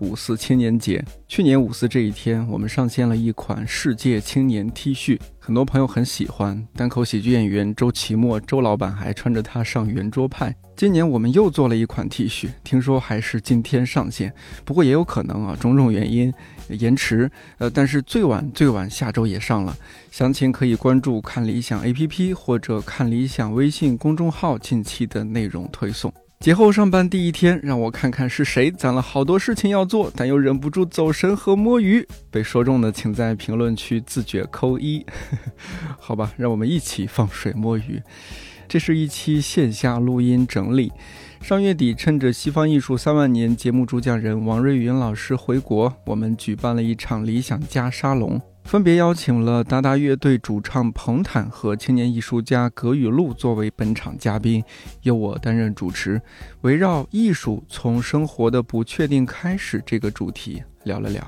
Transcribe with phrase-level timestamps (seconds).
[0.00, 6.66] 五四青年节，去年五四这一天，我们上线了一款世界青年 T 恤，很多朋友很喜欢。
[6.74, 10.54] 单口喜剧演员周奇墨周老板还穿着它上圆桌派。
[10.76, 16.32] 今年我们又做了一款 T 恤，听说还是今天上线，不过也有可能啊，种种原因
[16.68, 17.30] 延迟。
[17.58, 19.76] 呃，但是最晚最晚下周也上了，
[20.10, 26.12] 详情可以关注看理想 APP 或者看理想微信公众号近期的内容推送。
[26.40, 32.06] 节后上班第一天，让我看看是谁攒了好多事情要做，但又忍不住走神和摸鱼。
[32.30, 35.06] 被说中的，请在评论区自觉扣一。
[35.98, 38.02] 好吧，让我们一起放水摸鱼。
[38.68, 40.92] 这是一期线下录音整理。
[41.40, 48.40] 上月底，趁着西方艺术三万年节目主讲人王瑞云老师回国，我们举办了一场理想家沙龙。
[48.64, 54.64] 分别邀请了达达乐队主唱彭坦和青年艺术家葛雨露作为本场嘉宾，
[55.02, 56.20] 由我担任主持，
[56.62, 61.22] 围绕“艺术从生活的不确定开始”这个主题聊了聊。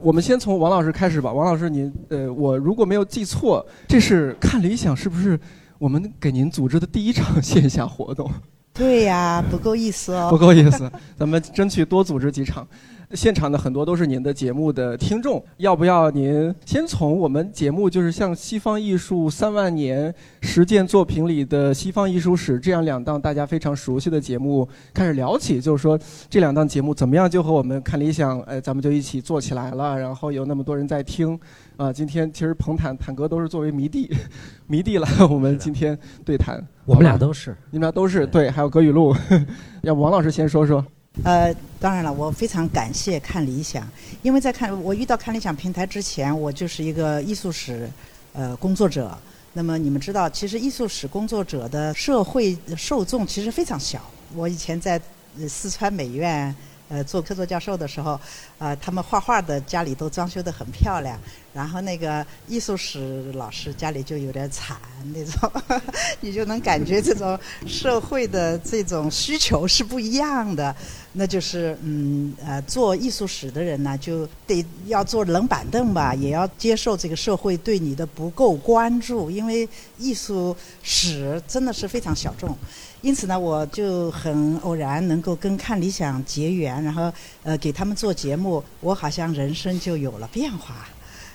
[0.00, 1.32] 我们先从王老师开始吧。
[1.32, 5.38] 王老师，您呃，我如果没有记错，这是看理想是不是
[5.78, 8.30] 我们给您组织的第一场线下活动？
[8.72, 10.30] 对呀，不够意思哦。
[10.30, 12.66] 不够意思，咱们争取多组织几场。
[13.14, 25.98] 现场的很多都是您的节目的听众，要不要您先从我们节目就是像西方艺术三万年实践作品里的西方艺术史这样两档大家非常熟悉的节目开始聊起，就是说
[26.30, 31.38] 这两档节目怎么样就和我们看理想，哎，咱们就一起做起来了，然后有那么多人在听，
[31.76, 34.10] 啊，今天其实彭坦坦哥都是作为迷弟，
[34.66, 39.14] 迷弟了我们今天对谈，我们俩都是，你们俩都是对，还有葛雨露，
[39.82, 40.84] 要不王老师先说说。
[41.24, 43.86] 呃，当然了，我非常感谢看理想，
[44.22, 47.88] 因为在看我遇到看理想平台之前，我就是一个艺术史
[48.32, 49.16] 呃工作者。
[49.52, 54.00] 那么你们知道，其实艺术史工作者的社会受众其实非常小。
[54.34, 55.00] 我以前在
[55.48, 56.54] 四川美院。
[56.92, 58.20] 呃，做客座教授的时候，
[58.58, 61.18] 呃，他们画画的家里都装修得很漂亮，
[61.54, 64.76] 然后那个艺术史老师家里就有点惨
[65.14, 65.50] 那种，
[66.20, 70.76] 你就能感觉这种社会的这种需求是不一样的。
[71.14, 79.66] 那就是嗯呃，做艺术史的人呢，就得要坐冷板凳吧，也要接受这个社会对你的不够关注，因为
[79.98, 82.56] 艺术史真的是非常小众。
[83.02, 90.86] 因此呢，我就很偶然能够跟看理想结缘，然后呃给他们做节目，我好像人生就有了变化。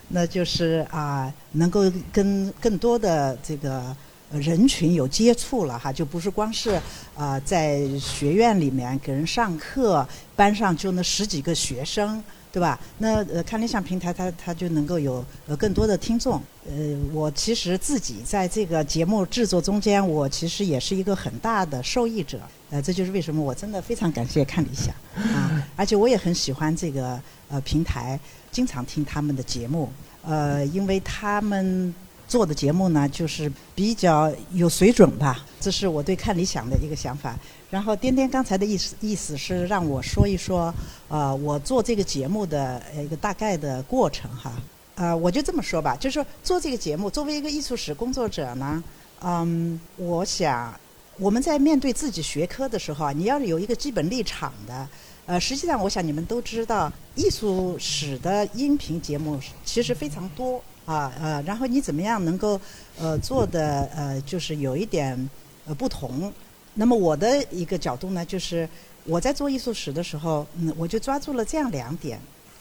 [0.07, 3.94] 那就是啊，能够跟更多的这个
[4.31, 6.79] 人群有接触了哈，就不是光是
[7.13, 10.07] 啊在学院里面给人上课，
[10.38, 12.23] 班上就那十几个学生。
[12.52, 12.80] 对吧？
[12.97, 16.41] 那呃，看理想平台，它它就能够有呃更多的听众。
[16.66, 16.74] 呃，
[17.13, 22.40] 我其实自己在这个节目制作中间，我其实也是一个很大的受益者。
[22.69, 24.94] 呃，这就是为什么我真的非常感谢看理想
[25.34, 27.19] 啊， 而且我也很喜欢这个
[27.50, 28.19] 呃平台，
[28.52, 29.90] 经常听他们的节目。
[30.24, 31.94] 呃，因为他们。
[32.28, 37.40] 做的节目呢，就是比较有水准吧，这是我对看理想的一个想法。
[37.69, 40.73] 然后颠颠刚才的意思意思是让我说一说，
[41.09, 44.53] 呃，我做这个节目的一个大概的过程哈。
[44.95, 48.83] 呃，我就这么说吧，就是说做这个节目，作为一个艺术史工作者呢，
[49.22, 50.73] 嗯，我想
[51.17, 54.88] 我们在面对自己学科的时候啊，你要有一个基本立场的。
[55.25, 60.61] 呃，实际上我想你们都知道，艺术史的音频节目其实非常多。
[60.85, 62.57] 啊呃，然后你怎么样能够
[62.97, 65.29] 呃做的呃就是有一点
[65.66, 66.31] 呃不同？
[66.80, 68.70] 那么我的一个角度呢，就是
[69.03, 72.20] 我在做艺术史的时候，嗯，我就抓住了这样两点。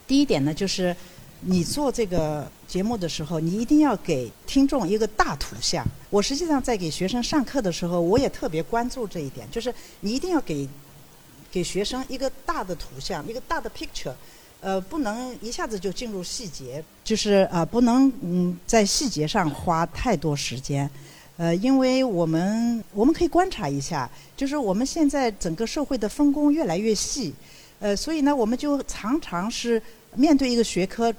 [0.08, 0.96] 第一点呢，就是
[1.42, 5.86] 你做这个节目的时候，你一定要给听众一个大图像。
[6.08, 10.66] 我实际上在给学生上课的时候，我也特别关注这一点，就是你一定要给
[11.50, 14.14] 给学生一个大的图像，一个大的 picture。
[14.62, 20.90] 呃，不能一下子就进入细节，就是啊，不能嗯在细节上花太多时间，
[21.36, 27.34] 呃，因为我们我们可以观察一下，就是我们现在整个社会的分工越来越细，
[27.78, 29.80] 呃，所以呢，我们就常常是
[30.14, 31.12] 面对一个学科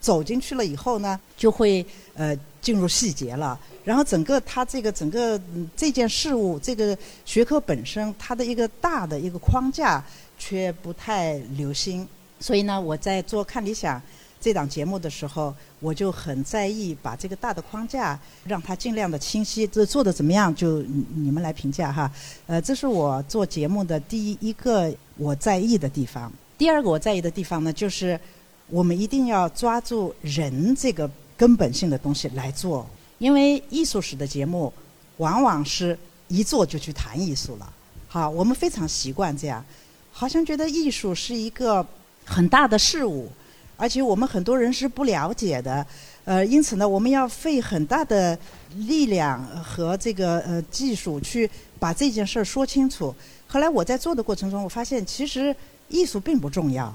[0.00, 1.84] 走进去了以后呢，就会
[2.14, 5.40] 呃进入细节了，然后整个它这个整个
[5.76, 10.04] 这件事物这个学科本身它的一个大的一个框架
[10.38, 12.06] 却不太留心。
[12.38, 14.00] 所以呢，我在做看理想
[14.44, 19.66] 这档节目的时候，我就很在意把这个大的框架让它尽量的清晰。
[19.66, 20.82] 这做的怎么样，就
[21.14, 22.12] 你们来评价哈。
[22.46, 26.30] 呃，这是我做节目的第一个我在意的地方。
[26.58, 28.20] 第二个我在意的地方呢，就是
[28.66, 32.86] 我们一定要抓住人这个根本性的东西来做，
[33.16, 34.70] 因为艺术史的节目
[35.16, 35.98] 往往是
[36.28, 37.72] 一做就去谈艺术了。
[38.08, 39.64] 好，我们非常习惯这样，
[40.12, 41.84] 好像觉得艺术是一个
[42.26, 43.30] 很大的事物，
[43.76, 45.86] 而且我们很多人是不了解的，
[46.24, 48.38] 呃，因此呢，我们要费很大的
[48.76, 51.48] 力量和这个呃技术去
[51.78, 53.14] 把这件事儿说清楚。
[53.46, 55.54] 后来我在做的过程中，我发现其实
[55.88, 56.92] 艺术并不重要，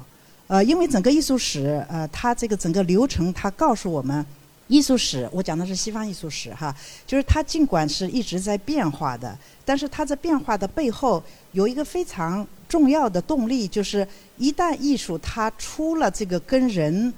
[0.48, 4.26] 呃，因为整个艺术史，呃，它这个整个流程，它告诉我们。
[4.70, 6.74] 艺术史，我讲的是西方艺术史哈，
[7.06, 9.36] 就是它尽管是一直在变化的，
[9.66, 11.22] 但是它在变化的背后
[11.54, 14.08] 有一个非常重要的动力，就是
[14.38, 17.12] 一旦艺术它出了这个跟人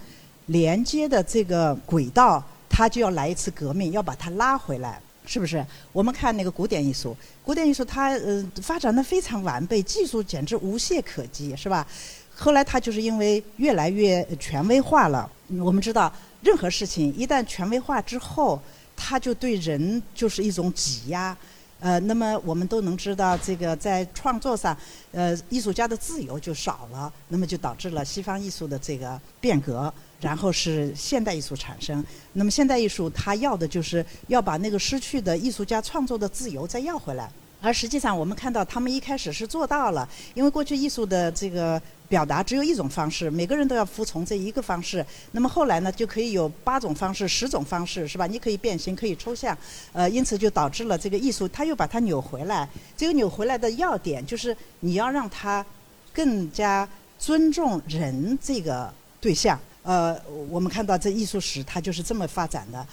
[0.46, 5.64] 连接的这个轨道，它就要来一次革命，要把它拉回来，是不是？
[5.92, 7.14] 我们看那个古典艺术，
[7.44, 11.86] 古典艺术它呃发展的非常完备，技术简直无懈可击，是吧？
[12.34, 16.10] 后来它就是因为越来越权威化了，我们知道。
[16.42, 18.62] 任何事情一旦权威化之后，
[18.96, 21.36] 它就对人就是一种挤压。
[21.80, 24.78] 呃，那么我们都能知道，这个在创作上，
[25.12, 32.06] 呃，艺术家的自由就少了，那么就导致了西方艺术的这个变革，然后是现代艺术产生。
[32.34, 37.28] 那么现代艺术它要的就是要把那个失去的艺术家创作的自由再要回来。
[37.60, 45.04] 而实际上，我们看到他们一开始是做到了，因为过去艺术的这个表达只有一种方式，每个人都要服从这一个方式。
[45.32, 48.28] 那么后来呢，就可以有八种方式、十种方式，是吧？
[48.28, 49.58] 你可以变形，可以抽象，
[49.94, 52.68] 呃，因此就导致了这个艺术，它又把它扭回来。
[52.98, 55.66] 这个扭回来的要点就是你要让它
[56.12, 56.86] 更加
[57.18, 59.58] 尊重人这个对象。
[59.84, 60.20] 呃，
[60.50, 62.86] 我们看到这艺术史它就是这么发展的。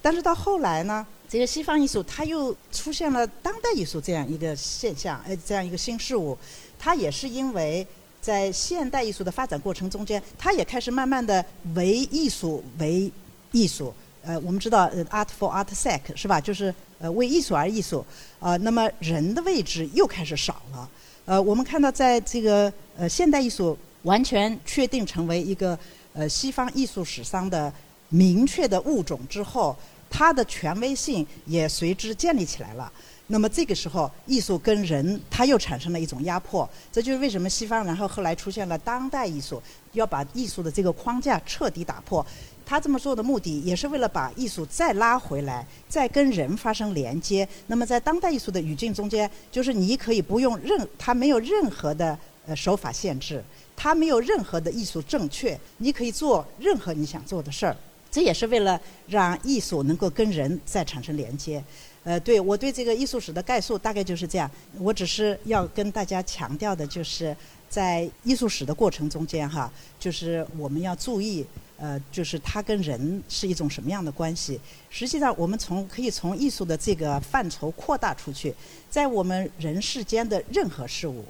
[0.00, 6.36] 但是到后来呢，这个西方艺术它又出现了当代艺术这样一个现象，呃，这样一个新事物。
[6.78, 7.86] 它也是因为
[8.22, 13.12] 在现代艺术的发展过程中间，它也开始慢慢的为艺术为
[13.50, 13.92] 艺术。
[14.24, 16.40] 呃，我们知道呃，art for art's sake 是吧？
[16.40, 18.06] 就是呃为艺术而艺术。
[18.38, 20.88] 呃，那么人的位置又开始少了。
[21.24, 25.76] 呃，我们看到在这个呃现代艺术完全确定成为一个
[26.12, 27.72] 呃西方艺术史上的
[28.10, 29.76] 明确的物种之后。
[30.14, 32.92] 它的权威性也随之建立起来了。
[33.28, 36.68] 那么这个时候，艺术跟人，它又产生了一种压迫。
[36.90, 42.24] 这就是为什么西方然后后来出现了当代艺术，要把艺术的这个框架彻底打破。
[42.64, 47.46] 他这么做的目的，也是为了把艺术再拉回来，再跟人发生连接。
[47.66, 52.16] 那么在当代艺术的语境中间，就是你可以不用任，它没有任何的
[52.46, 53.42] 呃手法限制，
[53.76, 57.76] 它没有任何的艺术正确，你可以做任何你想做的事儿。
[58.10, 61.62] 这也是为了让艺术能够跟人再产生连接，
[62.04, 64.50] 呃，对我对这个艺术史的概述大概就是这样。
[64.78, 67.36] 我只是要跟大家强调的就是，
[67.68, 69.70] 在艺术史的过程中间哈，
[70.00, 71.46] 就是我们要注意，
[71.76, 74.60] 呃，就是它跟人是一种什么样的关系。
[74.90, 78.54] 实际上，我们从可以从艺术的这个范畴扩大出去，
[78.90, 81.24] 在我们人世间的任何事物、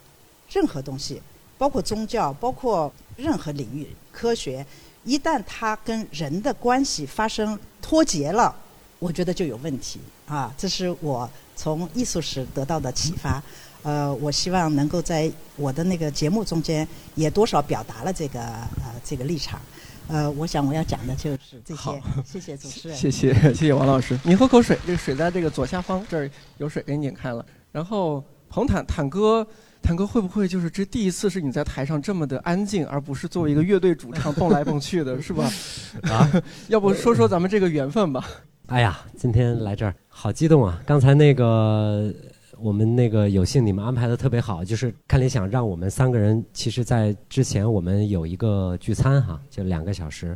[0.51, 1.20] 任何东西，
[1.58, 4.65] 包括宗教，包括任何领域、科学。
[5.05, 8.55] 一旦它跟人的关系发生脱节了，
[9.03, 10.55] 我觉得就有问题啊！
[10.56, 13.43] 这是我从艺术史得到的启发。
[13.82, 19.61] 呃，我希望能够在我的那个节目中间也多少表达了这个呃这个立场。
[20.06, 22.03] 呃，我想我要讲的就是这些。
[22.25, 22.97] 谢谢主持人。
[22.97, 24.17] 谢谢谢谢王老师。
[24.23, 27.44] 你喝口水，这个水在这个左下方这儿有水给你拧开了。
[27.73, 29.44] 然后彭坦坦哥。
[29.85, 35.51] 坦哥会不会就是这第一次是你在台上这么的安静，而不是作为一个乐队主唱蹦来蹦去的，是吧？
[36.09, 36.31] 啊，
[36.71, 38.25] 要不说说咱们这个缘分吧？
[38.72, 40.81] 哎呀，今天来这儿好激动啊！
[40.86, 42.10] 刚才那个
[42.58, 50.34] 我们那个有幸你们安排的特别好，就是看理想让我们三个人，其实在之前我们有一个聚餐哈，就两个小时，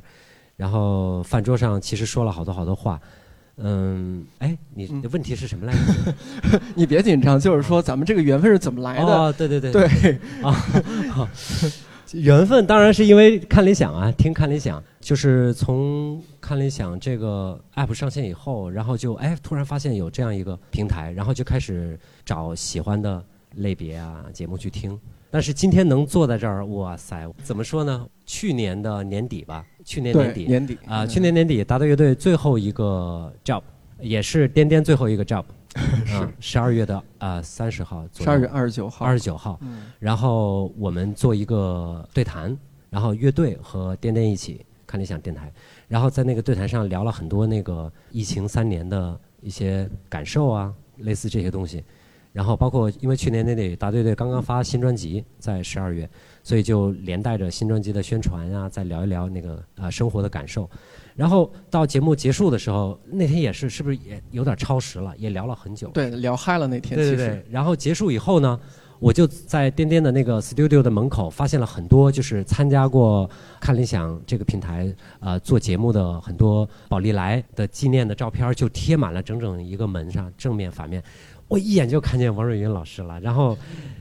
[0.55, 3.01] 然后饭桌上其实说了好多好多话。
[3.57, 6.61] 嗯，哎，你的问题是什么来着？
[6.75, 9.07] 你别紧张，就是说咱们这个缘分是怎么来的？
[9.07, 10.53] 哦，对对对，对 啊，
[11.11, 11.27] 好，
[12.13, 23.23] 缘分当然是因为看理想啊，听看理想，就是从看理想这个 app 上线以后，然后就哎，突然发现有这样一个平台，然后就开始找喜欢的
[23.57, 24.99] 类别啊节目去听。
[25.29, 28.07] 但是今天能坐在这儿，哇塞，怎么说呢？
[28.25, 33.61] 去年的年底吧，去年年底，年底啊，去年年底达达乐队最后一个 job，
[34.01, 35.45] 也是颠颠最后一个 job，
[36.05, 39.61] 是十二月的啊三十号，十二月二十九号，二十九号，
[39.99, 42.57] 然后我们做一个对谈。
[42.89, 45.53] 然后乐队和颠颠一起看理想电台，
[45.87, 51.85] 然后在那个对谈上聊了很多那个疫情三年的一些感受啊，类似这些东西。
[52.33, 56.09] 然后包括因为去年那里大队队刚刚发新专辑，在十二月，
[56.43, 60.71] 所以就连带着新专辑的宣传啊，再聊一聊那个啊生活的感受。
[61.17, 65.89] 然后到节目结束的时候，那天也是是不是也有点超时了，也聊了很久。
[65.89, 66.95] 对，聊嗨了那天。
[66.95, 67.45] 对对对。
[67.51, 68.61] 然后结束以后呢，
[68.99, 81.03] 我就在颠颠的那个 studio 的门口发现了很多就是参加过看理想这个平台呃做节目的很多宝丽来的纪念的照片，就贴满了整整一个门上，正面反面。
[81.49, 83.57] 我一眼就看见王瑞云老师了，然后，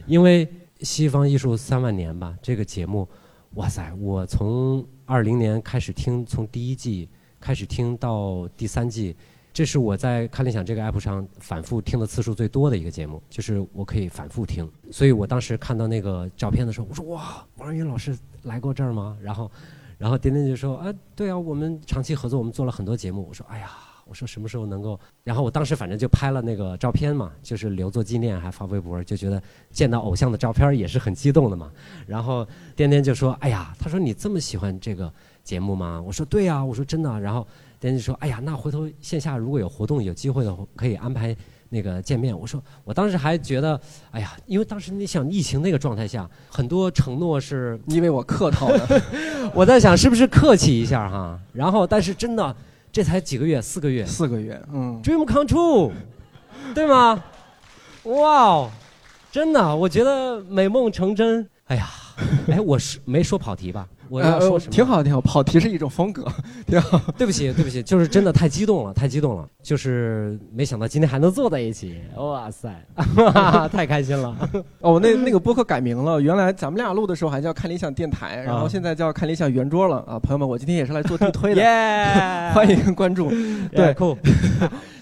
[0.07, 0.47] 因为
[0.81, 3.07] 西方艺术三万年吧，这个节目，
[3.53, 7.07] 哇塞，我从二零年开始听，从第一季
[7.39, 9.15] 开始听到第三季，
[9.53, 14.67] 这是我在看理想这个 app 上反复听的次数最多的一个节目，就是我可以反复听。
[14.91, 19.15] 所以我当时看到那个照片的时候，我说哇，王云老师来过这儿吗？
[19.21, 19.51] 然后，
[19.99, 23.27] 然后丁丁就说啊，对啊，我们长期合作，我们做了很多节目。
[23.27, 23.71] 我说哎呀。
[24.07, 24.99] 我说什么时候能够？
[25.23, 31.71] 然后我当时反正就拍了那个照片嘛，就是留作纪念，还发微博，就觉得见到偶像的照片也是很激动的嘛。
[32.05, 35.11] 然后颠颠就说：“哎呀，他说你这么喜欢这个
[35.43, 37.47] 节目吗？”我说：“对呀。”我说：“真的。”然后
[37.79, 41.35] 颠颠就说：“哎呀，那回头线下如果有活动有机会的话，可以安排
[41.69, 43.79] 那个见面。”我说：“我当时还觉得，
[44.11, 49.01] 哎呀，因为当时你想疫情那个状态下，很多承诺是因为我客套的，
[49.55, 51.39] 我在想是不是客气一下哈。
[51.53, 52.55] 然后但是真的。
[52.95, 55.91] 这才几个月，四个月，四个月，嗯，Dream come true，
[56.73, 57.21] 对吗？
[58.03, 58.71] 哇哦，
[59.33, 61.45] 真的，我觉得美梦成真。
[61.65, 61.89] 哎呀，
[62.47, 63.85] 哎，我是没说跑题吧？
[64.09, 64.71] 我要说什么？
[64.71, 65.19] 挺好，挺好。
[65.21, 66.25] 跑题是一种风格，
[66.67, 66.99] 挺好。
[67.17, 69.47] 对不起，对不起，就是真的太激动了，太激动了。
[69.63, 72.73] 就是没想到今天还能坐在一起，哇塞，
[73.71, 74.35] 太开心了。
[74.81, 81.61] 哦，那那个播客改名了，原来咱们俩录的时候还叫看理想电台，然后现在叫看理想圆桌了啊，朋友们，我今天也是来做地推的，
[82.53, 83.29] 欢迎关注。
[83.71, 84.17] 对，酷。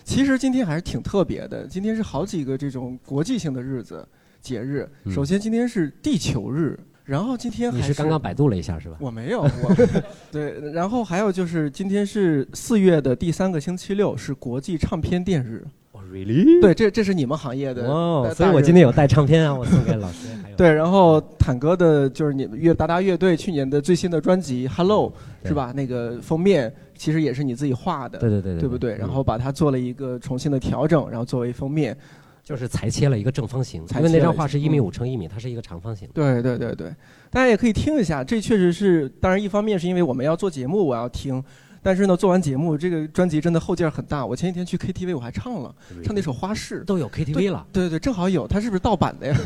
[0.06, 4.08] 其实今天还是挺特别的，今天是好几个这种国际性的日子
[4.42, 4.90] 节日。
[5.10, 6.80] 首先今天是地球日。
[7.06, 8.96] 然后今天你是刚刚百度了一下是吧？
[9.00, 9.76] 我没有，我
[10.32, 10.72] 对。
[10.72, 15.66] 然后还有就是今天是四月的第三个星期六，是国际唱片店日。
[15.92, 16.62] 哦，really？
[16.62, 20.30] 对，这这是你们行业的哦，所以我今天有带唱片啊，我送给老师。
[20.56, 25.12] 对，然后坦哥的就是你们乐达达乐队去年的最新的专辑《Hello》
[25.48, 25.74] 是吧？
[25.76, 28.96] 那个封面其实也是你自己画的，对对对，对不对？
[28.96, 31.98] 然后把它做了一个重新的调整，然后作为封面。
[32.44, 36.08] 就是裁切了一个正方形，因为那张画是一米五乘一米，它是一个长方形。
[36.14, 36.94] 对对对对，
[37.32, 41.44] 大家也可以听一下，这确实是，当然一方面是因为我们要做节目，我要听。
[41.84, 44.26] 但是呢，做完节目，这个专辑真的后劲很大。
[44.26, 47.66] 我前几天去 KTV，我还唱了，唱那首《花式》，都有 KTV 了。
[47.74, 48.48] 对对对，正好有。
[48.48, 49.38] 它是不是盗版的呀？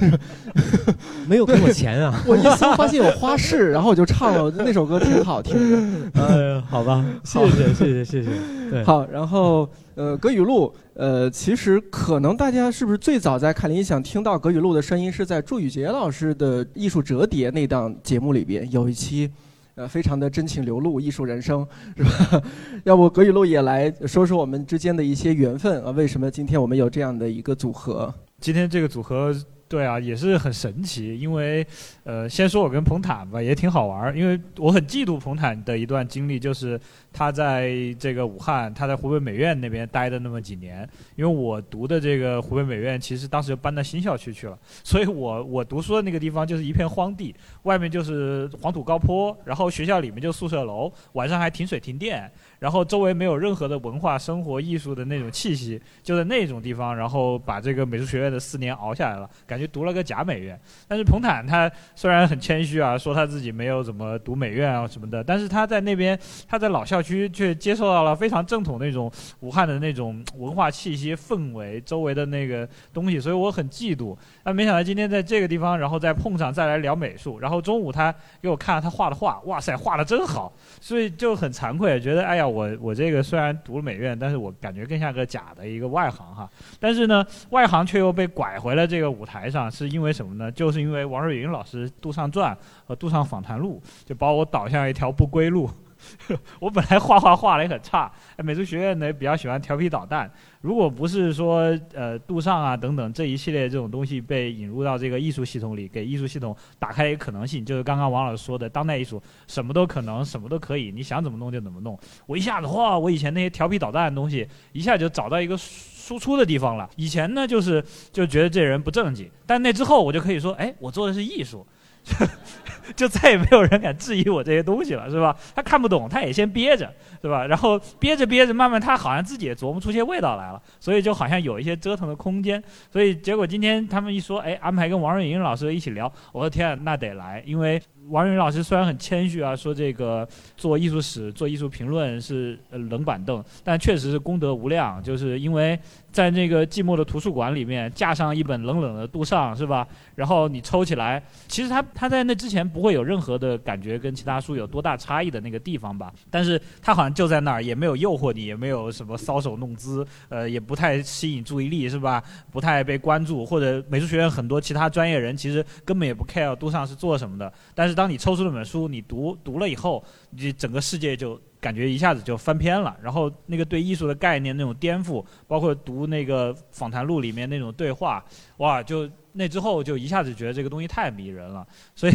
[1.27, 2.21] 没有给我钱啊！
[2.27, 4.51] 我一搜发现有《花式》，然后我就唱了。
[4.51, 6.21] 那首歌挺好听的。
[6.21, 8.29] 哎，好吧，谢谢谢谢谢谢。
[8.69, 9.07] 对，好。
[9.07, 19.31] 然后呃，葛雨露，呃，其实可能大家是不是最早在看理想听到葛雨露的声音，是在祝宇杰老师的《艺术折叠》那档节目里边有一期。
[19.77, 21.65] 呃，非常的真情流露，艺术人生，
[21.95, 22.43] 是吧？
[22.83, 25.91] 要不葛雨露也来说说我们之间的一些缘分啊？
[25.91, 28.11] 为什么今天我们有这样的一个组合？
[28.39, 29.33] 今天这个组合。
[29.69, 31.67] 对啊，也是很神奇，因为，
[32.05, 36.79] 呃，先说我跟彭坦吧，也挺好玩儿，因为我很嫉妒彭坦的一段经历，就是
[37.17, 47.33] 他在这个武汉，他在湖北美院那边待的那么几年，因为我读的这个湖北美院，其实当时就搬到新校区去了，所以我我读书的那个地方就是一片荒地，
[47.63, 52.31] 外面就是黄土高坡，然后学校里面就宿舍楼，晚上还停水停电。
[52.59, 60.59] 然后周围没有任何的文化、生活、艺术的那种气息，就在那种地方，然后把这个美术学院的四年熬下来了，感觉读了个假美院。
[60.87, 69.09] 但是彭坦他虽然很谦虚啊，说他自己没有怎么读美院啊什么的，但是他在那边，他在老校区区却接受到了非常正统那种
[69.39, 74.13] 武汉的那种文化气息、氛围、周围的那个东西，所以我很嫉妒。
[74.43, 77.39] 但没想到今天在这个地方，然后再碰上，再来聊美术。
[77.39, 82.45] 然后中午他给我看了他画的画，哇塞，画的真好，所以就很惭愧，觉得哎呀。
[82.57, 86.49] 我我这个虽然读了美院，但是我感觉更像个假的一个外行哈。
[86.79, 90.51] 但是呢，外行却又被拐回了这个舞台上，是因为什么呢？
[90.51, 92.55] 就是因为王瑞云老师《杜尚传》
[92.87, 95.69] 和《杜尚访谈录》，就把我导向一条不归路。
[96.59, 100.31] 我本来画画画的也很差，美术学院呢比较喜欢调皮捣蛋。
[100.61, 111.97] 如果不是说呃杜尚啊等等这一系列这种东西被引入到这个艺术系统里，给艺术系统打开一个可能性，就是刚刚王老师说的当代艺术什么都可能，什么都可以，你想怎么弄就怎么弄。
[112.25, 116.89] 我一下子哇，我以前那些调皮捣蛋的东西一下就找到一个输出的地方了。
[116.95, 121.65] 以前呢就是就觉得这人不正经，但那之后我就可以说，哎，我做的是艺术。
[122.95, 125.35] 就再也没有人敢质疑我这些东西了，是吧？
[125.53, 127.45] 他看不懂，他也先憋着，是吧？
[127.45, 132.63] 然后憋着憋着，慢慢他好像自己也琢磨出些味道来了，所以就好像有一些折腾的空间。
[132.89, 137.81] 所以结果今天他们一说，哎，安排跟王瑞云老师一起聊，我说天啊，那得来，因为。
[138.09, 145.03] 王云老师虽然很谦虚啊，说这个做艺术史、做艺术评论是冷板凳，但确实是功德无量。
[145.03, 145.77] 就是因为
[146.11, 149.85] 在那个寂寞的图书馆里面架上一本冷冷的杜尚，是吧？
[150.15, 156.13] 然后你抽起来，其实他他在那之前不会有任何的感觉跟其他书有多大差异的那个地方吧？
[156.31, 162.23] 但是他好像就在那儿，也没有诱惑你，也没有什么搔首弄姿，呃，也不太吸引注意力，是吧？
[162.51, 167.97] 不太被关注，或者美术学院很多其他专业人其实根本也不 care 杜尚是做什么的，但是。
[167.97, 172.95] 当你抽出那本书，你读读了以后，你整个世界就感觉一下子就翻篇了。
[173.01, 178.23] 然后那个对艺术的概念那种颠覆，包括读那个访谈录里面那种对话，
[178.57, 181.67] 哇，就那之后就一下子觉得这个东西太迷人了。
[181.93, 182.13] 所以。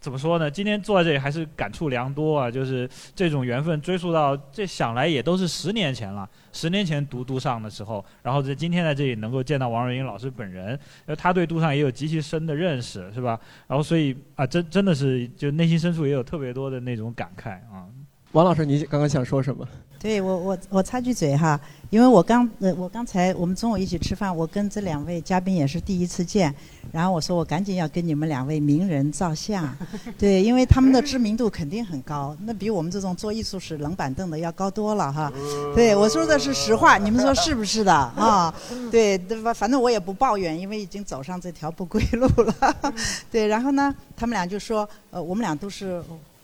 [0.00, 0.50] 怎么说呢？
[0.50, 2.50] 今天坐在这里还是感触良多啊！
[2.50, 6.26] 就是这种缘分追溯到这想来也都是十年前了。
[6.54, 10.80] 十年前读杜尚的时候，然后在今天在这里能够见到王瑞英老师本人，
[11.18, 13.38] 他对杜尚也有极其深的认识，是吧？
[13.66, 17.84] 然后所以啊，真真的是就内心深处也有特别多的那种感慨啊。
[18.32, 19.66] 王老师，你刚刚想说什么？
[19.98, 21.60] 对我，我我插句嘴哈，
[21.90, 26.54] 因为我刚呃，我刚才我们中午一起吃饭，我跟这两位嘉宾也是第一次见，
[26.92, 29.76] 然后我说我赶紧要跟你们两位名人照相，
[30.16, 35.30] 对，因为他们的知名度肯定很高，那比我们这种做艺术史冷板凳的要高多了哈。
[35.74, 38.54] 对，我说的是实话，你们说是不是的 啊？
[38.92, 39.52] 对，对吧？
[39.52, 42.76] 反正我也不抱怨，因为已经走上这条不归路了。
[43.28, 46.00] 对，然后呢，他们俩就说，呃，我们俩都是。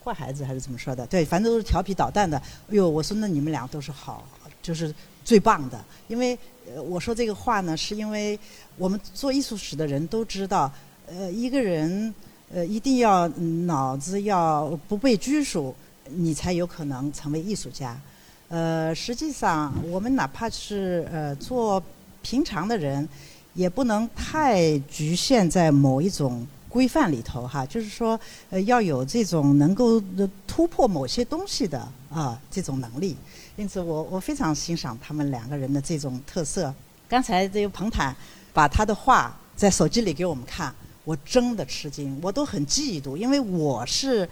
[0.07, 1.05] 坏孩子还是怎么说的？
[1.09, 2.39] 对，反正都是调皮捣蛋的。
[2.39, 4.25] 哎呦，我说那你们俩都是好，
[4.63, 4.95] 就是
[5.25, 5.85] 最棒的。
[6.07, 6.39] 因为
[6.73, 8.39] 呃，我说这个话呢，是因为
[8.77, 10.73] 我们做艺术史的人都知道，
[11.09, 12.15] 呃，一个人
[12.55, 13.27] 呃一定要
[13.67, 18.01] 脑子要不被拘束，你才有可能成为艺术家。
[18.49, 21.83] 呃，实际上我们哪怕是呃做
[22.23, 23.09] 平常的人，
[23.55, 26.47] 也不能太局限在某一种。
[26.77, 29.99] 规范里头哈，就是说，呃，要有这种能够
[30.47, 33.17] 突破某些东西的啊这种能力。
[33.57, 36.75] 因此，我我非常欣赏他们两个人的这种特色。
[37.09, 38.15] 刚才这个彭坦
[38.53, 40.71] 把他的话在手机里给我们看，
[41.05, 44.29] 我真的吃惊，我都很嫉妒，因为我是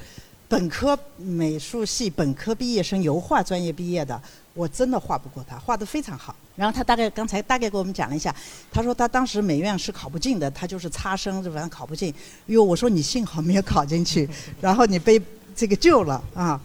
[0.54, 4.22] 本科美术系本科毕业生，油画专业毕业的。
[4.52, 6.32] 我真的画不过他，画得非常好。
[6.54, 8.32] 然后他大概刚才大概给我们讲了一下，
[8.70, 12.14] 他说他当时美院是考不进的，他就是差生，反正考不进。
[12.46, 14.30] 哟，我说你幸好没有考进去，
[14.62, 15.20] 然后你被
[15.56, 16.60] 这个救了啊。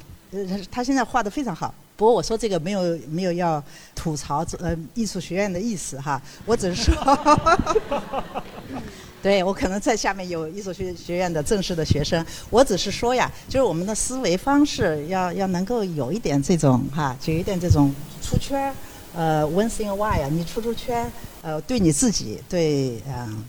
[0.70, 1.74] 他现在画得非常好。
[1.98, 3.62] 不过我说这个没有没有要
[3.96, 6.94] 吐槽呃艺术学院的意思哈，我只是说。
[9.22, 18.74] 对，我可能在下面有艺术学学院的正式的学生，我只是说呀，就是我们的思维方式要要能够有一点这种哈，就有一点这种出圈儿，
[19.14, 23.44] 呃，once in a while，你出出圈，呃，对你自己，对嗯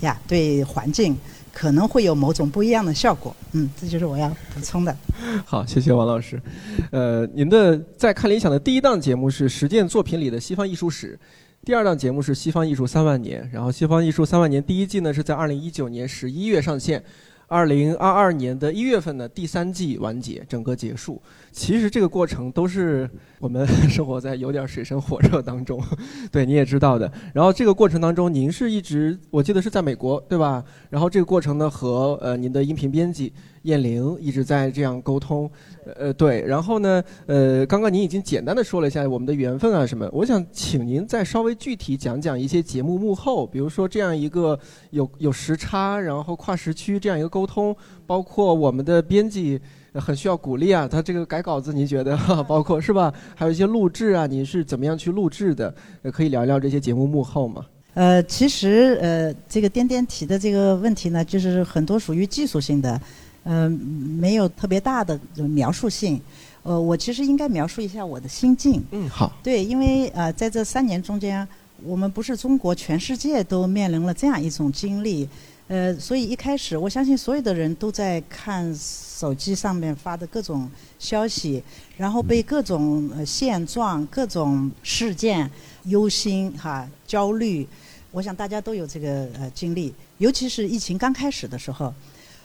[0.00, 1.16] 呀，对环境，
[1.52, 3.34] 可能会有某种不一样的效果。
[3.52, 4.96] 嗯，这就是我要补充的。
[5.44, 6.42] 好，谢谢王老师。
[6.90, 11.16] 呃，您的在看理想的第一档节目是实践作品里的西方艺术史。
[11.64, 17.00] 第二档节目是《西方艺术三万年》，然后《西方艺术三万年》第一季呢是在二零一九年十一月上线，
[17.46, 21.22] 二零二二年的一月份呢第三季完结，整个结束。
[21.52, 25.80] 其实这个过程都是我们生活在有点水深火热当中，
[26.32, 27.08] 对你也知道的。
[27.32, 30.64] 然后这个过程当中，您是一直我记得是在美国对吧？
[30.90, 33.32] 然后这个过程呢和呃您的音频编辑。
[33.62, 35.50] 燕玲一直在这样沟通，
[35.96, 44.58] 呃，对，然后呢，呃，刚刚您已经简单的说了一下我们的缘分啊什么，我想请您再稍微具体讲讲一些节目幕后，比如说这样一个
[44.90, 47.74] 有有时差，然后跨时区这样一个沟通，
[48.06, 49.60] 包括我们的编辑
[49.94, 52.16] 很需要鼓励啊，他这个改稿子您觉得，
[52.48, 53.12] 包括是吧？
[53.36, 55.72] 还有一些录制啊，您是怎么样去录制的？
[56.12, 57.64] 可以聊聊这些节目幕后吗？
[57.94, 63.00] 呃，其实呃，这个颠颠提的这个问题呢，就是很多属于技术性的。
[63.44, 66.20] 嗯，没有特别大的描述性。
[66.62, 68.80] 呃，我其实应该描述一下我的心境。
[68.92, 69.32] 嗯，好。
[69.42, 71.46] 对，因为呃，在这三年中间，
[71.82, 75.28] 我们不是中国，全世界都面临了这样一种经历。
[75.66, 81.60] 呃，所以一开始，我相信所有的人都在看手机上面发的各种消息，
[81.96, 85.50] 然后被各种呃现状、各种事件
[85.86, 87.66] 忧心哈、焦虑。
[88.12, 91.92] 我想大家都有这个呃经历，尤其是疫情刚开始的时候。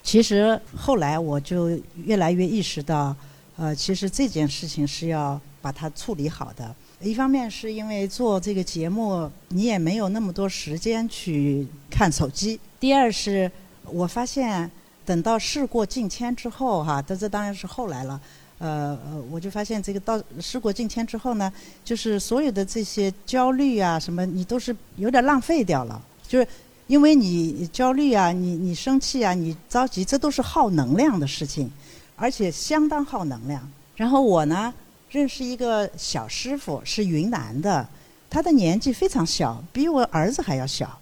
[0.08, 3.14] 其实后来我就越来越意识到，
[3.58, 6.74] 呃，其实这件事情是要把它处理好的。
[7.02, 13.52] 一方面是因为做这个节目，你也没有那么多时间去看手机；第二是，
[13.84, 14.72] 我发现
[15.06, 18.18] 等到事过境迁之后哈，这这当然是后来了。
[18.60, 21.52] 呃呃，我就发现这个到事过境迁之后呢，
[21.84, 26.02] 就是所有的这些焦虑啊什么，你都是有点浪费掉了。
[26.26, 26.48] 就是
[26.88, 31.70] 因为你焦虑啊，你你生气啊，你着急，这都是耗能量的事情，
[32.16, 33.62] 而且相当耗能量。
[33.96, 34.74] 然后我呢，
[35.10, 37.88] 认识一个小师傅，是云南的，
[38.30, 41.00] 他的年纪非常小，比我儿子还要小，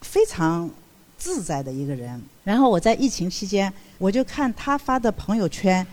[0.00, 0.68] 非常
[1.16, 2.20] 自在的一个人。
[2.42, 5.86] 然后我在疫情期间，我就看他发的朋友圈。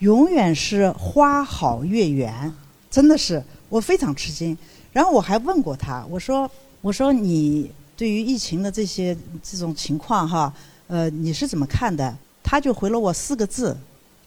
[0.00, 2.52] 永远是花好月圆，
[2.90, 4.58] 真的是我非常吃惊。
[4.92, 6.50] 然后我还问过他，我说
[6.82, 10.52] ：“我说你对于疫情的这些这种情况哈，
[10.86, 13.76] 呃，你是怎么看的？”他就回了我四个字：“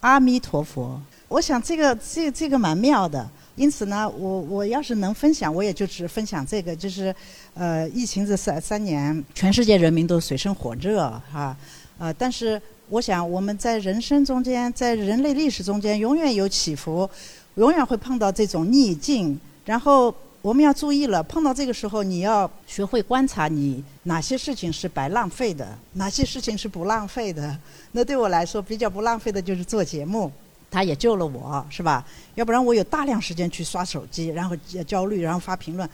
[0.02, 1.00] 阿弥陀佛。”
[1.30, 3.30] 我想这个这这个蛮妙的。
[3.56, 7.14] 因此呢，我我要是能分享，我也就只分享这个，就是
[7.54, 11.56] 呃，疫情这三三年，全世界人民都水深火热哈，
[11.98, 12.62] 呃，但是。
[12.90, 17.10] 我想，我们在人生中间，在人类历史中间，永远有起伏，
[17.56, 19.38] 永远会碰到这种逆境。
[19.66, 20.10] 然后
[20.42, 27.58] 我们要注意了，碰到这个时候，你要学会观察，你哪些事情是白浪费的，哪些事情是不浪费的。
[27.92, 30.32] 那对我来说，比较不浪费的就是做节目，
[30.72, 32.06] 他也救了我，是吧？
[32.36, 35.90] 要不然我有大量时间去刷手机，然后焦虑，然后发评论。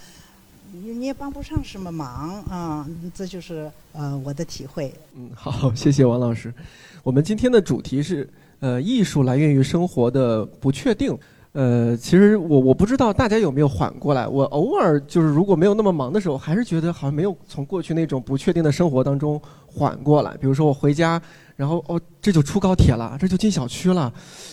[0.72, 4.94] 你你也帮不上什么忙啊，这就是呃我的体会。
[5.16, 6.54] 嗯，好，谢谢王老师。
[7.02, 8.30] 我们今天的主题是
[8.60, 11.18] 呃艺术来源于生活的不确定。
[11.54, 14.28] 呃，其实我我不知道大家有没有缓过来。
[14.28, 20.36] 我偶尔就是如果没有那么忙的时候，还是觉得好像没有从过去那种不确定的生活当中缓过来。
[20.38, 21.22] 比如说我回家。
[21.56, 24.12] 然后哦，这就出高铁了，这就进小区了，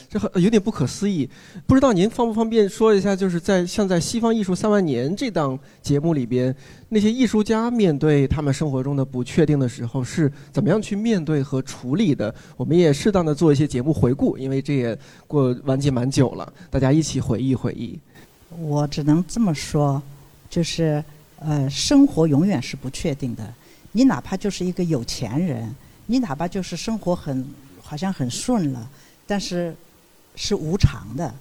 [0.09, 1.29] 这很有点不可思议。
[1.67, 6.55] 不知道您方不方便说一下，就是在像在《西方艺术三万年》这档节目里边，
[6.91, 12.35] 那些艺术家面对他们生活中的不确定的时候是怎么样去面对和处理的？
[12.59, 17.99] 我们也适当的做一些节目回顾，因为这也过完结蛮久了，大家一起回忆回忆。
[18.59, 20.03] 我只能这么说，
[20.51, 21.03] 就是
[21.39, 23.55] 呃，生活永远是不确定的。
[23.93, 25.75] 你哪怕就是一个有钱人。
[26.11, 27.47] 你哪怕就是生活很
[27.81, 28.91] 好像很顺了，
[29.29, 29.73] 但是
[30.35, 31.33] 是无常的，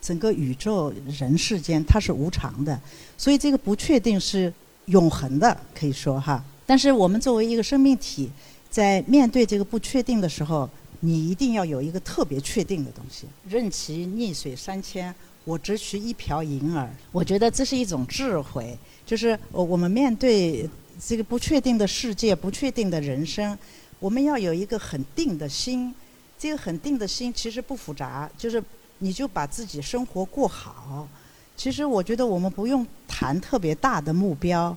[0.00, 2.80] 整个宇宙人世间它是无常的，
[3.18, 4.50] 所以这个不确定是
[4.86, 6.42] 永恒的，可以说哈。
[6.64, 8.30] 但是我们作为一个生命体，
[8.70, 10.66] 在面对这个不确定的时候，
[11.00, 13.26] 你一定要有一个特别确定的东西。
[13.46, 16.88] 任其逆水三千，我只取一瓢饮耳。
[17.12, 20.66] 我觉得这是一种智慧，就是我我们面对
[21.06, 23.56] 这个不确定的世界、不确定的人生。
[23.98, 25.94] 我们要有一个很定的心，
[26.38, 28.62] 这个很定的心其实不复杂，就是
[28.98, 31.08] 你就把自己生活过好。
[31.56, 34.76] 其实我觉得我们不用谈特别大的目标，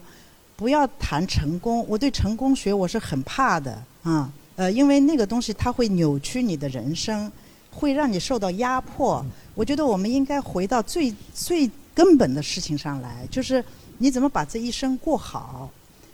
[0.56, 1.86] 不要谈成功。
[1.90, 7.30] 我对成功学我是很怕的啊，呃，因为那个东西它会扭曲你的人生，
[7.72, 9.26] 会让你受到压迫。
[9.54, 13.62] 我觉得我们应该回到最最根本的事情上来，就是
[13.98, 15.70] 你怎么把这一生过好。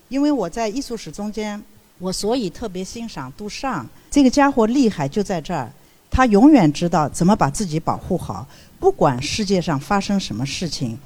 [0.09, 1.63] 因为我在艺术史中间。
[1.97, 5.71] 我所以特别欣赏杜尚，这个家伙厉害就在这儿，
[6.11, 8.45] 他永远知道怎么把自己保护好，
[8.79, 10.97] 不管世界上发生什么事情，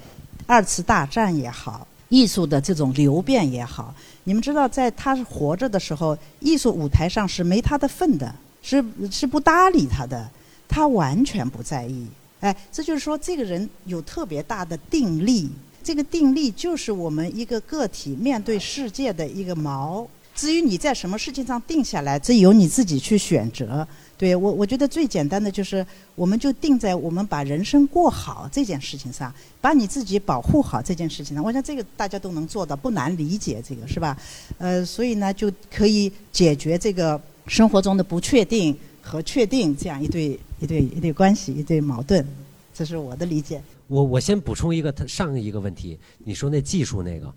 [0.48, 10.28] 二次大战也好，艺术的这种流变也好，你们知道，在他活着的时候，艺术舞台上是没他的份的，是是不搭理他的，
[10.68, 12.08] 他完全不在意。
[12.40, 15.50] 哎，这就是说，这个人有特别大的定力，
[15.84, 20.08] 这个定力就是我们一个个体面对世界的一个锚。
[20.40, 23.86] 至于你在什么事情上定下来，这由你自己去选择。
[24.18, 31.44] 对我，我觉得最简单的就是，我们就定在我们把人生过好这件事情上，把你自己保护好这件事情上。
[31.44, 34.18] 我想这个大家都能做到，不难理解这个是吧？
[34.58, 42.26] 呃，所以呢，就可以解决这个生活中的不确定和确定这样一对一对一对关系一对矛盾。
[42.74, 43.62] 这是我的理解。
[43.90, 47.34] 我我先补充一个，他上一个问题，你说那技术那个，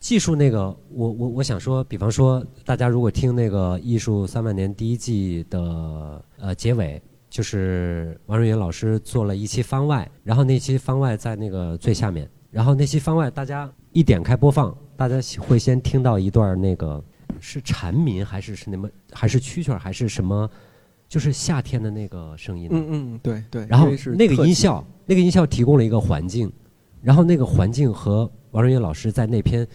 [0.00, 17.00] 技术那个，我我我想说，比方说，大家如果听那个《艺术三万年》第一季的呃结尾，就是王瑞云老师做了一期番外，然后那期番外在那个最下面，然后那期番外大家一点开播放，大家会先听到一段那个
[17.38, 20.50] 是蝉鸣还是是那么还是蛐蛐还是什么，
[21.12, 22.70] 就是夏天的那个声音。
[22.72, 23.66] 嗯嗯，对对。
[23.66, 24.82] 然后那个音效。
[25.04, 26.50] 那个音效提供了一个环境，
[27.02, 28.20] 然后那个环境和
[28.52, 29.66] 王润月老师在那篇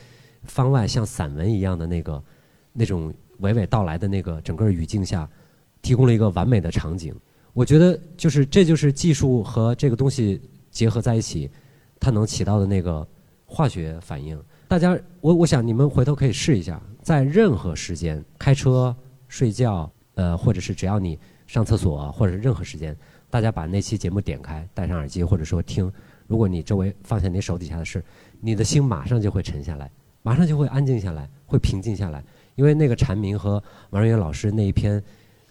[0.46, 2.24] 方外像散文一样的那个
[2.74, 5.30] 那种娓娓道来的那个整个语境下，
[5.84, 7.14] 提供了一个完美的场景。
[7.54, 11.48] 我觉得就是这就是技术和这个东西结合在一起，
[12.00, 13.08] 它能起到的那个
[13.46, 14.42] 化学反应。
[14.68, 18.96] 大家，我我想你们回头可以试一下，在任何时间开车、
[19.28, 22.98] 睡觉、呃，或者是只要你上厕所或者是任何时间，
[23.30, 25.92] 大家把那期节目点开，戴上耳机或者说听，
[26.26, 28.04] 如果你周围放下你手底下的事，
[28.42, 29.92] 你的心马上就会沉下来，
[30.24, 32.24] 马上就会安静下来，会平静下来，
[32.56, 35.02] 因为那个蝉鸣和王瑞元老师那一篇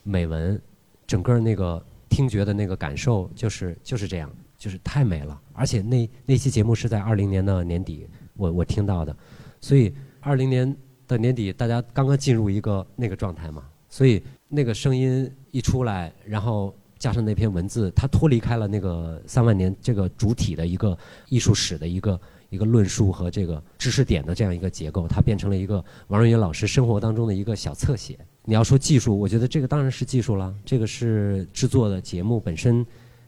[0.02, 0.61] 美文，
[1.07, 5.40] 整个那个听觉的那个感受就是就是这样，就是太美了。
[5.52, 9.16] 而且那那期节目是在二零年的年底，我我听到的，
[9.61, 10.76] 所以二零年
[11.07, 20.97] 的年底，大家刚刚进入一个那个状态嘛，所以那个声音一出来，然后加上那篇文字，它脱离开了那个三万年这个主体的一个
[21.29, 28.19] 艺术史的一个一个论述和这个知识点的这样一个结构，它变成了一个王瑞元老师生活当中的一个小侧写。
[28.45, 32.87] 你要说技术，我觉得这个当然是技术了，这个是制作的节目本身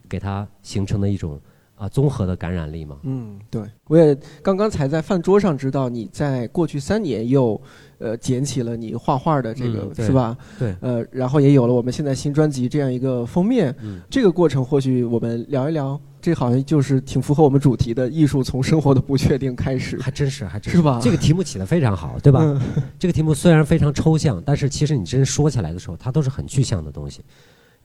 [0.09, 1.41] 给它形成的一种
[1.79, 2.97] 啊综合的感染力嘛。
[3.05, 7.61] 嗯，对，我也刚刚才在饭桌上知道你在过去三年又
[7.99, 10.37] 呃捡起了你画画的这个、嗯是吧？
[10.59, 13.75] 对，呃，然后也有了我们现在新专辑这样一个封面。
[13.81, 22.41] 嗯，这个过程或许我们聊一聊，这好像就是挺符合我们主题的，艺术从生活的不确定开始，还真是，还真是吧这个题目起得非常好，对吧？
[22.43, 22.61] 嗯
[22.99, 27.23] 这个题目虽然非常抽象，但是其实你真说起来的时候，它都是很具象的东西。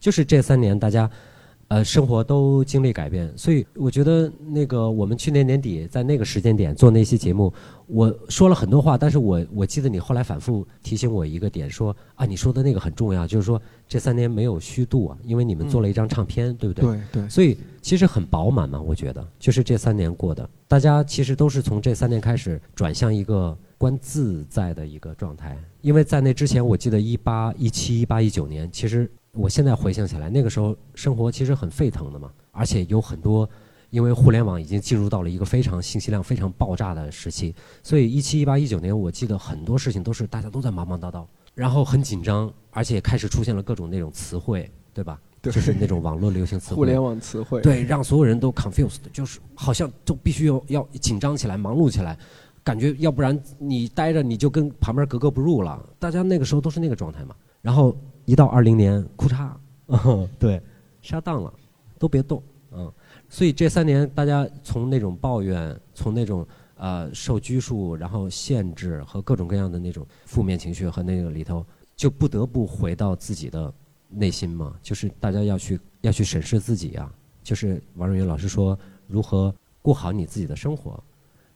[0.00, 1.08] 就是这三年大家，
[1.68, 7.52] 呃，生活都经历改变，所以我觉得那个我们去年年底在那个时间点做那期节目，
[7.86, 16.84] 我说了很多话，但是我我记得你后来反复提醒我一个点，说啊，你说的那个很重要，就是说这三年没有虚度啊，因为你们做了一张唱片，对不对？
[16.84, 25.58] 对对，所以其实很饱满嘛，我觉得就是这三年过的，大家其实都是从这三年开始转向一个观自在的一个状态。
[25.80, 33.48] 因为在那之前，我记得一八、一七、一八、一九年，其实我现在回想起来，那个时候生活其实很沸腾的嘛，而且有很多。
[33.90, 45.20] 因为互联网已经进入到了一个非常信息量非常爆炸的时期，所以一七、一八、一九年，我记得很多事情都是大家都在忙忙叨叨，然后很紧张，而且开始出现了各种那种词汇，对吧？
[45.40, 46.74] 对就是那种网络流行词汇。
[46.82, 52.18] 互联网词汇，对，让所有人都 confused，就是好像都必须要要紧张起来、忙碌起来，
[52.64, 55.80] 感觉要不然你待着你就跟旁边格格不入了。
[56.00, 57.36] 大家那个时候都是那个状态嘛。
[57.64, 57.96] 然后
[58.26, 59.50] 一到二零年，裤衩，
[59.86, 60.60] 嗯，对，
[61.00, 61.50] 杀当了，
[61.98, 62.92] 都别动，嗯。
[63.30, 66.46] 所以这三年，大家从那种抱怨，从那种
[66.76, 71.64] 呃受拘束，然后限制和各种各样的那种负面情绪和那个里头，
[71.96, 73.72] 就不得不回到自己的
[74.10, 77.10] 内心嘛，就是大家要去要去审视自己啊。
[77.42, 81.02] 就是王瑞云老师说如何过好你自己的生活，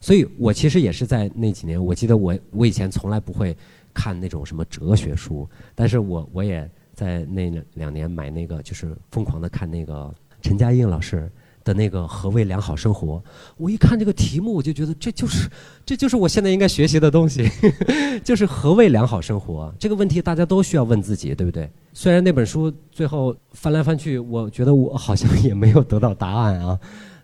[0.00, 3.54] 所以我其实也是在那几年，我记得我我以前从来不会
[3.92, 11.30] 看那种什么哲学书，但是我我也在那两年买那个，就是疯狂的看那个陈嘉映老师。
[11.64, 13.22] 的那个何谓良好生活？
[13.58, 15.50] 我一看这个题目，我就觉得这就是，
[15.84, 17.46] 这就是我现在应该学习的东西，
[18.24, 21.70] 就是何谓良好生活这个问题，大家都需要问自己，对不对？
[21.92, 26.78] 虽然那本书最后翻来翻去，我觉得我好像也没有得到答案啊，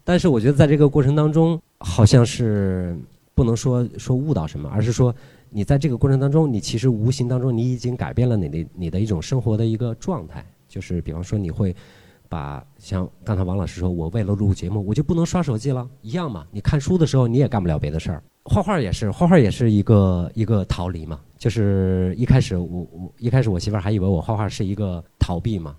[0.05, 2.95] 但是我觉得在这个过程当中，好像是
[3.35, 5.15] 不能说说悟到什么，而是说
[5.55, 11.75] 你在这个过程当中，你其实无形当中你已经改变了你的你的一种生活的一个状态，就是比方说你会。
[12.27, 16.45] 把像刚才王老师说，我为了录节目，我就不能刷手机了，一样嘛。
[16.51, 18.21] 你看书的时候，你也干不了别的事儿。
[18.45, 21.21] 画画也是，画画也是 一个一个逃离嘛。
[21.39, 25.77] 就是一开始我我一开始我媳妇儿还以为我画画是一个逃避嘛，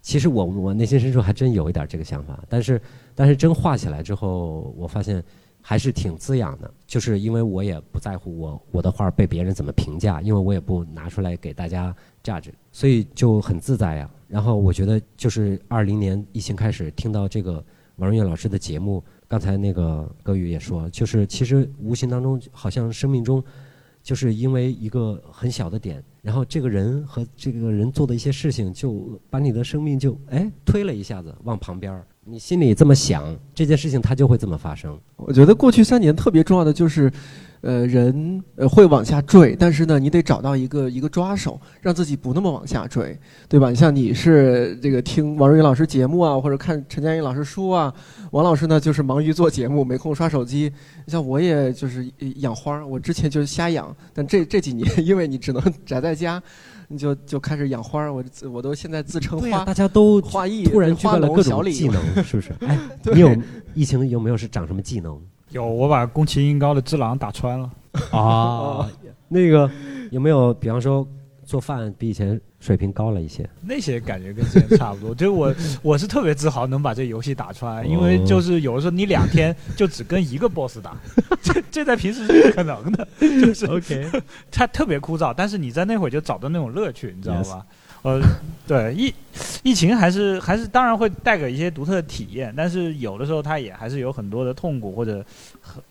[0.00, 2.44] 其实我我内心深处还真有一点这个想法。
[2.48, 2.80] 但是
[3.16, 5.24] 但是真画起来之后，我发现
[5.68, 6.72] 还是挺滋养的。
[6.86, 14.10] 就是因为我也不在乎我我的画被别人怎么评价，因为我也不拿出来给大家价值，所以就很自在呀。
[14.26, 17.62] 然后我觉得，就是二零年疫情开始，听到这个
[17.96, 23.44] 王润月老师的节目，刚才那个歌宇也说，就是其实无形当中，好像生命中，
[24.02, 32.06] 就是因为一个很小的点，然后这个人和这个人做的一些事情，就把你的生命就哎推了一下子往旁边儿。
[32.30, 34.98] 你心里这么想，这件事情它就会这么发生。
[35.16, 37.10] 我觉得过去三年特别重要的就是，
[37.62, 43.70] 呃，人呃会往下坠，但是呢，你得找到一个一个抓手，让自己不那么往下坠，对吧？
[43.70, 47.92] 你像你是这个听王瑞云老师节目啊，或者看陈嘉映老师书啊，
[48.32, 50.70] 王老师呢就是忙于做节目，没空刷手机。
[51.06, 56.42] 像我也就是养花，我之前就是瞎养，但这这几年因为你只能宅在家。
[56.88, 62.52] 你就就开始养花，我我都现在自称花，大家都花艺突然具备了各种技能， 是不是？
[62.66, 62.78] 哎，
[63.12, 63.30] 你有
[63.74, 65.20] 疫情有没有是长什么技能？
[65.50, 67.70] 有，我把宫崎英高的《只狼》打穿了。
[68.10, 68.88] 啊，
[69.28, 69.70] 那个
[70.10, 71.06] 有没有，比方说
[71.48, 73.48] 做饭比以前水平高了一些。
[73.62, 75.14] 那些感觉跟之前差不多。
[75.16, 80.94] 就我我是特别自豪能把这游戏打穿，因为就是有的时候你两天就只跟一个 boss 打，
[81.40, 84.10] 这这在平时是不可能的， 就是 OK，
[84.50, 87.64] 它特别枯燥，但是你在那会儿就找到那种乐趣，你知道吧？
[88.02, 88.20] 呃，
[88.66, 89.12] 对疫
[89.62, 95.24] 疫情还是还是当然会带给一些独特的体验，但是有的时候它也还是有很多的痛苦或者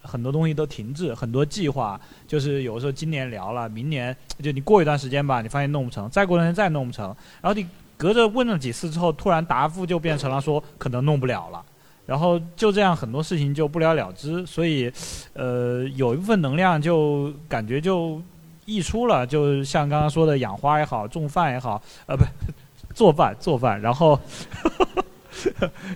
[0.02, 7.08] 很多东西都停滞，很多计划就是有时候今年聊了，明年就你过一段时间吧，你发现弄不成，再过段时间再弄不成，
[7.42, 11.64] 然后你隔着问了几次之后，突然答复就变成了说可能弄不了了。
[12.06, 14.90] 然后就这样，很多事情就不了了之，所以，
[15.34, 18.22] 呃，有一部分能量就感觉就
[18.64, 22.24] 溢出了，就像刚刚说的养花也好，种饭也好，呃，不，
[22.96, 24.18] 做饭做饭，然后，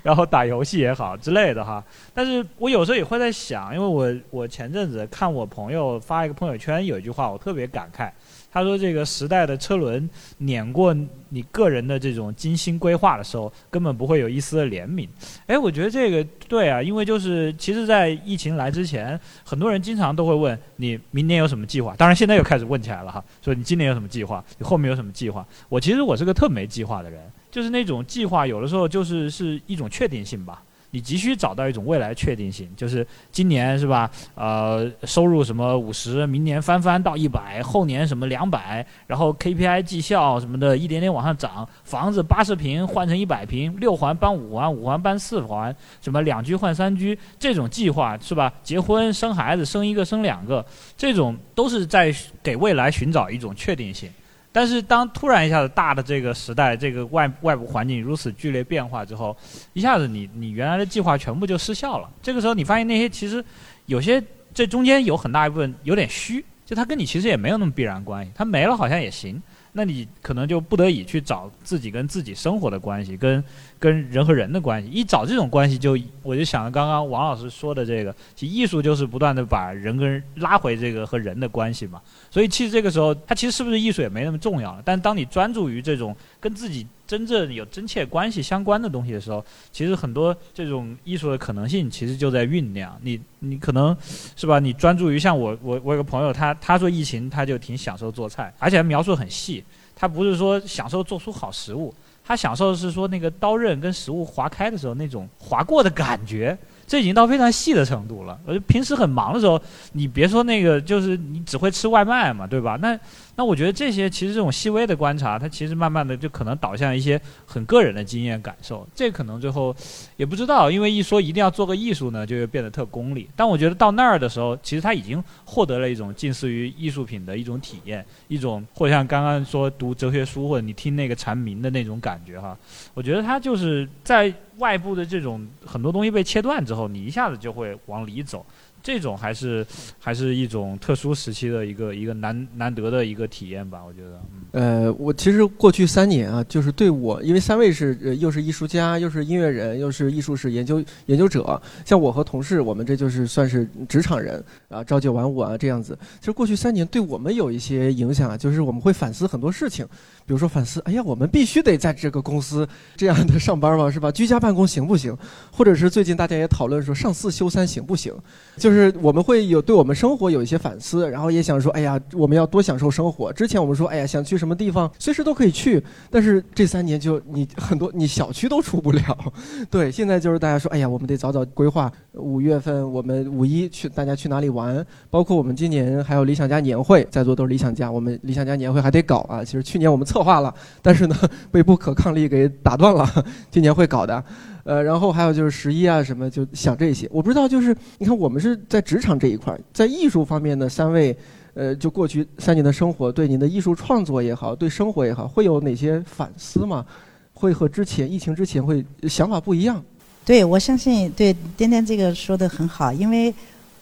[0.03, 1.83] 然后打游戏也好之类的哈。
[2.13, 8.11] 但是我有时候也会在想，因为我我前阵子看我朋友发一个朋友圈，有一句话我特别感慨。
[8.53, 10.93] 他说：“这个时代的车轮碾过
[11.29, 15.07] 你个人的这种精心规划的时候，根本不会有一丝的怜悯。”
[15.47, 21.95] 哎，我觉得这个对啊，因为就是其实，在疫情来之前，很多人经常都会问你明年有什么计划。
[21.97, 24.43] 当然，现在又开始问起来了哈，说你今年有什么计划？
[24.57, 25.47] 你后面有什么计划？
[25.69, 30.63] 我其实我是个特没计划的人，就是那种计划有的时候就是是一种确定性吧。
[30.93, 34.11] 你急需找到一种未来确定性，就是今年是吧？
[34.35, 41.65] 呃，收入什么五十，明年翻番到一百，后年什么两百，然后 KPI 绩效什么的，一点点往上涨。
[41.85, 48.51] 房子八十平换成一百平，六环搬五环，五环搬四环，什么两居换三居，这种计划是吧？
[48.61, 50.65] 结婚生孩子，生一个生两个，
[50.97, 54.09] 这种都是在给未来寻找一种确定性。
[54.51, 59.35] 但是当突然一下子大的这个时代，这个外外部环境如此剧烈变化之后，
[59.73, 62.09] 一下子你你原来的计划全部就失效了。
[62.21, 63.43] 这个时候你发现那些其实
[63.85, 64.21] 有些
[64.53, 69.41] 这中间有很大一部分有点虚，就它跟你其实也没有那么必然关系，它没了好像也行。
[69.73, 73.41] 那你可能就不得已去找自己跟自己生活的关系，跟
[73.81, 74.87] 跟人和人的关系。
[74.87, 81.99] 一找这种关系，就我就想刚刚王老师说的这个，其实艺术就是不断的把人跟人拉回这个和人的关系嘛。
[82.29, 84.81] 所以其实这个时候，它其实是不是艺术也没那么重要了。
[84.85, 86.87] 但当你专注于这种跟自己。
[87.07, 92.97] 真正有真切关系相关的东西的时候，其实很多这种艺术的可能性其实就在酝酿。
[93.01, 93.93] 你你可能
[94.37, 94.59] 是吧？
[94.59, 99.61] 你专注于像我我我有个朋友，他他说疫情他就挺享受做菜，而且描述很细。
[99.93, 101.93] 他不是说享受做出好食物，
[102.31, 106.57] 他享受的是说那个刀刃跟食物划开的时候那种划过的感觉。
[106.87, 108.39] 这已经到非常细的程度了。
[108.45, 112.77] 而平时很忙的时候，你别说那个，就是你只会吃外卖嘛，对吧？
[112.81, 112.97] 那
[113.35, 118.87] 那我觉得这些其实这种细微的观察，它其实慢慢的就可能导向一些很个人的经验感受。
[118.93, 119.75] 这可能最后
[120.17, 123.29] 也不知道，因为一说一定要做个艺术呢，就会变得特功利。
[123.35, 132.57] 但我觉得到那儿的时候，其实他已经获得了一种近似于艺术品的一种体验，一种或像刚刚说读哲学书或者你听那个蝉鸣的那种感觉哈。
[132.93, 134.33] 我觉得他就是在。
[134.57, 138.45] 外部的这种很多东西被切断之后，你一下子就会往里走。
[138.83, 139.65] 这种还是
[139.99, 144.21] 还是一种特殊时期的一个一个难难得的一个体验吧，我觉得。
[144.51, 155.97] 呃，我其实过去三年啊，就是对我，因为三位是又是艺术家，又是音乐人，又是艺术史研究研究者，像我和同事，我们这就是算是职场人啊，朝九晚五啊这样子。
[156.19, 159.85] 其实过去三年对我们有一些影响，就是我们会反思很多事情，
[160.25, 163.89] 比如说反思，哎呀，我们必须得在这个公司这样的上班吗？
[163.89, 164.11] 是吧？
[164.11, 165.15] 居家办公行不行？
[165.51, 168.13] 或者是最近大家也讨论说上四休三行不行？
[168.57, 173.33] 就就是我们会有对我们生活有一些反思，然后也想说，哎呀，我们要多享受生活。
[173.33, 175.83] 之前我们说，哎呀，想去什么地方，随时都可以去。
[176.09, 179.01] 但是这三年就你很多，你小区都出不了。
[179.69, 184.85] 对，现在就是大家说，哎呀，我们得早早规划五月份我们五一去，大家去哪里玩？
[185.09, 189.43] 包括我们今年还有理想家年会，在座都是理想家，我们理想家年会还得搞啊。
[189.43, 191.15] 其实去年我们策划了，但是呢，
[191.51, 193.05] 被不可抗力给打断了。
[193.51, 194.23] 今年会搞的。
[194.63, 197.07] 呃，然后还有就是十一啊什么，就想这些。
[197.11, 201.17] 我不知道，就是你看，我们是在职场这一块，在艺术方面的三位，
[201.55, 206.85] 呃，就过去三年的生活，对您的艺术创作也好，对生活也好，会有哪些反思吗？
[207.33, 209.83] 会和之前疫情之前会想法不一样？
[210.23, 213.33] 对，我相信对颠颠这个说的很好，因为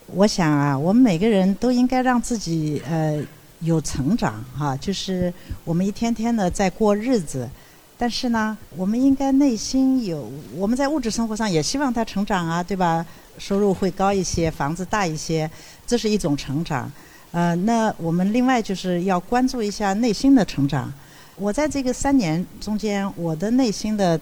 [0.07, 3.21] 我想啊，我们每个人都应该让自己呃
[3.59, 5.33] 有成长哈，就是
[5.65, 7.45] 我们一天天的在过日子。
[8.01, 13.05] 但是呢，我们应该内心有，我们在物质生活上也希望他成长啊，对吧？
[13.37, 15.49] 收入会高一些，房子大一些，
[15.85, 16.89] 这是一种成长。
[17.31, 20.91] 呃，那我们另外就是要关注一下内心的成长。
[21.35, 24.17] 我在这个三年中间，我的内心的，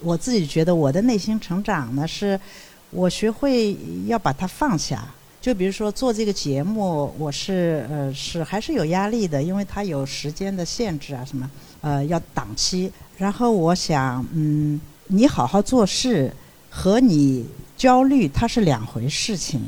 [0.00, 2.38] 我自己觉得我的内心成长呢，是
[2.90, 5.04] 我学会要把它放下。
[5.40, 11.50] 就比如说做这个节目，我是呃是还是有压力的，因为它有时间的限制啊什么，
[11.80, 12.92] 呃要档期。
[13.16, 16.32] 然后我想，嗯，你好好做事
[16.68, 17.46] 和你
[17.76, 19.60] 焦虑它是两回事情。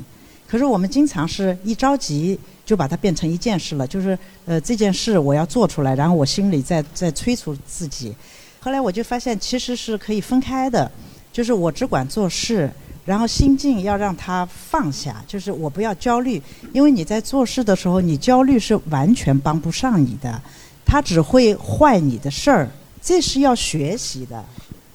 [0.47, 8.15] 可是我们经常是一着急就把它变成一件事了，就是呃这件事我要做出来，然后我心里在在催促自己。
[8.61, 10.91] 后来我就发现其实是可以分开的，
[11.33, 12.71] 就是我只管做事，
[13.05, 16.43] 然后心境要让它放下，就是我不要焦虑，
[16.73, 20.41] 因为你在做事的时候，你焦虑是完全帮不上你的，
[20.85, 22.71] 它只会坏你的事儿。
[23.03, 24.45] 这是要学习的，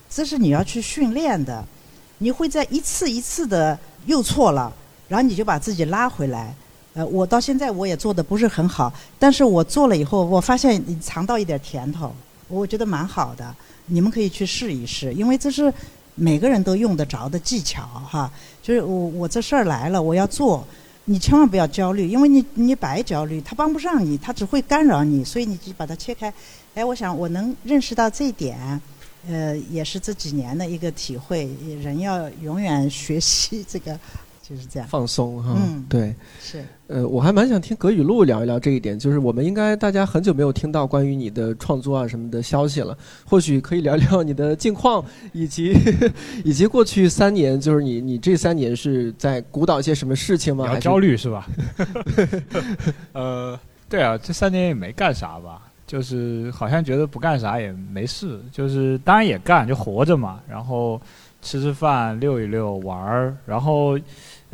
[0.10, 1.64] 这是你要去训练的，
[2.18, 4.74] 你会在一次一次的又错了。
[5.10, 6.56] 然后你就把自己拉回来，
[6.94, 12.12] 呃，我到现在我也做的不是很好，但是我做了以后，我发现你尝到一点甜头，
[12.48, 13.54] 我觉得蛮好的。
[13.86, 15.72] 你们可以去试一试，因为这是
[16.16, 18.32] 每个人都用得着的技巧哈。
[18.64, 20.66] 就是我我这事儿来了，我要做，
[21.06, 26.34] 你千万不要焦虑，因为你你白焦虑，他帮不上你，他只会干扰你，所以你就把它切开。
[26.76, 28.82] 哎，我想我能认识到这一点，
[29.28, 31.50] 呃，也是这几年的一个体会。
[31.82, 33.98] 人要永远学习这个。
[34.46, 42.96] 就是这样放松哈，嗯，对，是，呃，我还蛮想听葛雨露聊一聊这一点，就是我们应该大家很久没有听到关于你的创作啊什么的消息了，
[43.26, 45.74] 或许可以聊聊你的近况，以及
[46.44, 50.66] 以及过去三年，就是你你这三年是在鼓捣一些什么事情吗？
[50.68, 51.48] 比较焦虑是吧？
[53.14, 53.58] 呃，
[53.88, 61.00] 对啊，这三年也没干啥吧，就是好像觉得不干啥也没事，就是当然也干，就活着嘛，然后
[61.44, 64.00] 吃吃饭、溜一溜、玩儿，然后。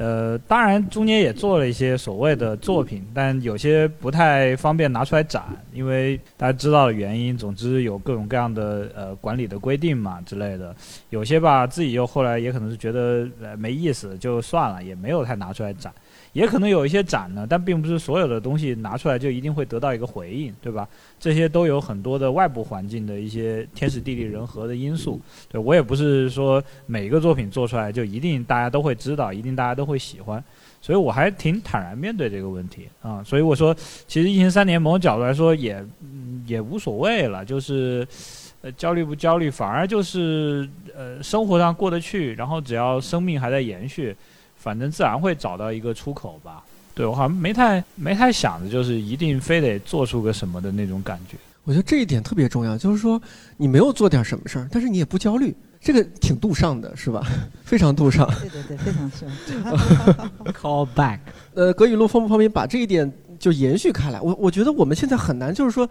[0.01, 7.37] 呃，当然中间也做了一些所谓的作品，但有些不太方便拿出来展，因为大家知道的原因。
[7.37, 10.73] 总之有各种各样的呃管理的规定嘛之类的，
[11.09, 15.93] 有些吧自己又后来也可能是觉得呃没意思，就算了，也没有太拿出来展。
[16.33, 20.87] 也可能有一些展呢，但并不是所有的东西拿出来就一定会得到一个回应，对吧？
[21.19, 25.19] 这些都有很多的外部环境的一些天时地利人和的因素。
[25.49, 30.41] 对我也不是说每一个作品做出来就一定大家都会知道，一定大家都会喜欢，
[30.81, 33.23] 所以我还挺坦然面对这个问题啊。
[33.23, 33.75] 所以我说，
[34.07, 35.83] 其实疫情三年，某种角度来说也
[36.45, 38.07] 也无所谓了，就是
[38.61, 44.15] 呃焦虑不焦虑，反而就是呃生活上过得去，然后只要生命还在延续。
[44.59, 46.61] 反正自然会找到一个出口吧。
[46.93, 51.37] 对我好像没太没太想着，就是一定非得做出个什么的那种感觉。
[51.63, 53.21] 我觉得这一点特别重要，就是说
[53.55, 57.25] 你没有做点什么事儿，但是你也不焦虑，这个挺度上的，是吧？
[57.63, 58.27] 非常度上。
[58.41, 59.25] 对对对，非常是。
[60.51, 61.19] Call back。
[61.53, 64.19] 呃，葛雨露方不方便把这一点就延续开来？
[64.19, 65.87] 我我觉得我们现在很难，就是说，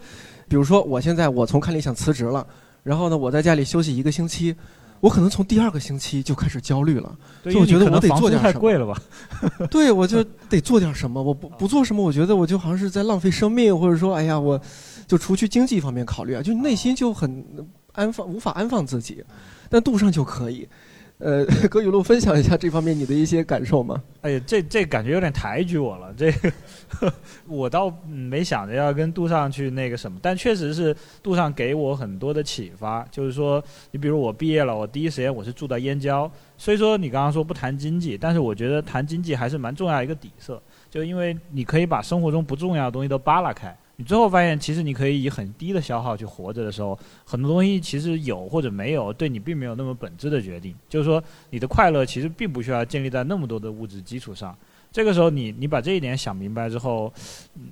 [0.47, 2.45] 比如说我现在我从看理想辞职了，
[2.83, 4.55] 然后呢，我在家里休息一个星期。
[4.99, 8.51] 我可能从第二个星期就开始焦虑了，就我觉得我得做点什么。
[8.51, 9.01] 太贵了吧？
[9.71, 11.21] 对，我就得做点什么。
[11.21, 14.59] 我不不做什么，我觉得我就好像是在浪费生命，或者说，哎呀，我
[15.07, 17.45] 就除去经济方面考虑啊，就内心就很
[17.93, 19.23] 安放，无法安放自己。
[19.69, 20.67] 但杜尚就可以。
[21.19, 24.01] 呃，葛雨露分享一下这方面你的一些感受吗？
[24.21, 26.13] 哎呀，这这感觉有点抬举我了。
[26.17, 26.49] 这个
[27.47, 33.05] 我倒没想着要跟杜尚去那个什么，但确实是杜尚给我很多的启发。
[33.11, 36.29] 就是说，你比如我毕业了，我第一时间我是住在燕郊。
[36.57, 43.75] 虽说你刚刚说不谈经济，但是我觉得谈经济还是蛮重要一个底色，就因为你可以把生活中不重要的东西都扒拉开。
[43.95, 50.73] 你最后发现，其实你可以以很低的消耗去活着的时候，很多东西其实有或者没有，对你并没有那么本质的决定。
[50.87, 54.55] 就是说，你的快乐其实并不需要建立在那么多的物质基础上。
[54.91, 57.11] 这个时候，你你把这一点想明白之后，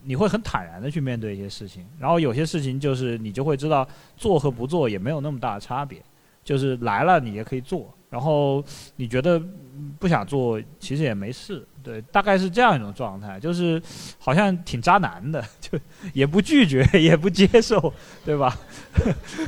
[0.03, 1.85] 你会很坦然的去面对一些事情。
[1.99, 6.01] 然后有些事情就是你就会知道，做和不做也没有那么大的差别。
[6.43, 8.63] 就是来了你也可以做，然后
[8.95, 9.41] 你觉得
[9.99, 11.67] 不想做其实也没事。
[11.83, 13.81] 对，大概是这样一种状态，就是
[14.17, 15.77] 好像挺渣男的，就
[16.13, 17.93] 也不拒绝，也不接受，
[18.23, 18.57] 对吧？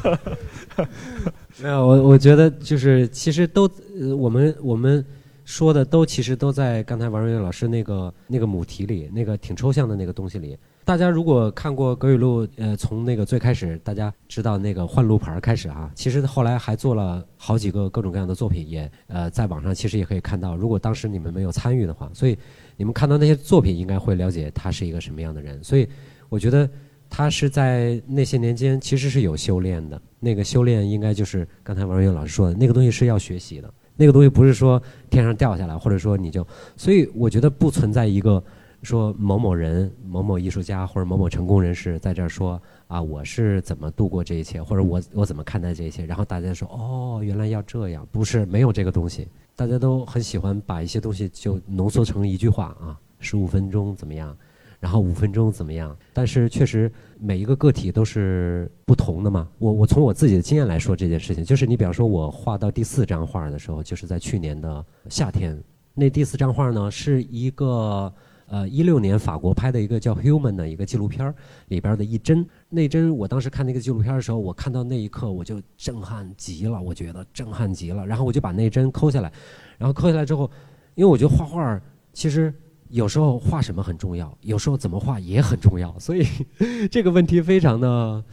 [1.61, 3.70] 没有，我我觉得就是其实都，
[4.17, 5.05] 我们我们
[5.50, 10.56] 说的都其实都在刚才王瑞老师那个那个母题里，那个挺抽象的那个东西里。
[10.86, 20.56] 大家如果看过葛雨露，呃，从那个最开始大家知道那个换路牌开始啊，其实后来还做了好几个各种各样的作品，也呃在网上其实也可以看到。
[20.56, 22.38] 如果当时你们没有参与的话，所以
[22.78, 25.64] 你们看到那些作品，应该会了解他是一个什么样的人。
[25.64, 25.89] 所以
[26.30, 26.70] 我觉得
[27.10, 30.00] 他是在那些年间其实是有修炼的。
[30.20, 33.74] 那个修炼应该就是刚才王瑞老师说的那个东西是要学习的。
[34.00, 34.82] 那个东西不是说
[35.12, 38.41] 天上掉下来，或者说你就，所以我觉得不存在一个。
[38.82, 46.06] 说某某人、某某艺术家或者某某成功人士在这儿说啊，我是怎么度过这一切，或者我我怎么看待这一切？
[46.06, 49.28] 然后大家说哦，原来要这样，不是没有这个东西。
[49.54, 54.34] 大家都很喜欢把一些东西就浓缩成一句话啊，十五分钟怎么样，
[54.80, 55.95] 然后五分钟怎么样？
[56.13, 59.47] 但是确实每一个个体都是不同的嘛。
[59.57, 65.61] 我我从我自己的经验来说这件事情，就是你比方说我画到第四张画的时候，就是在去年的夏天，
[65.93, 68.13] 那第四张画呢是一个。
[68.51, 71.32] 呃，一六年法国拍的一个叫《Human》的一个纪录片
[71.67, 78.07] 里边的一帧，那帧我当时看那个纪录片的时候，我看到那一刻我就震撼极了，我觉得震撼极了。
[78.07, 79.32] 然后我就把那帧抠下来，
[79.77, 80.49] 然后抠下来之后，
[80.95, 81.80] 因为我觉得画画
[82.11, 82.51] 其实
[82.90, 86.26] 有时候画什么很重要，有时候怎么画也很重要，所以
[86.92, 88.24] 这个问题非常的，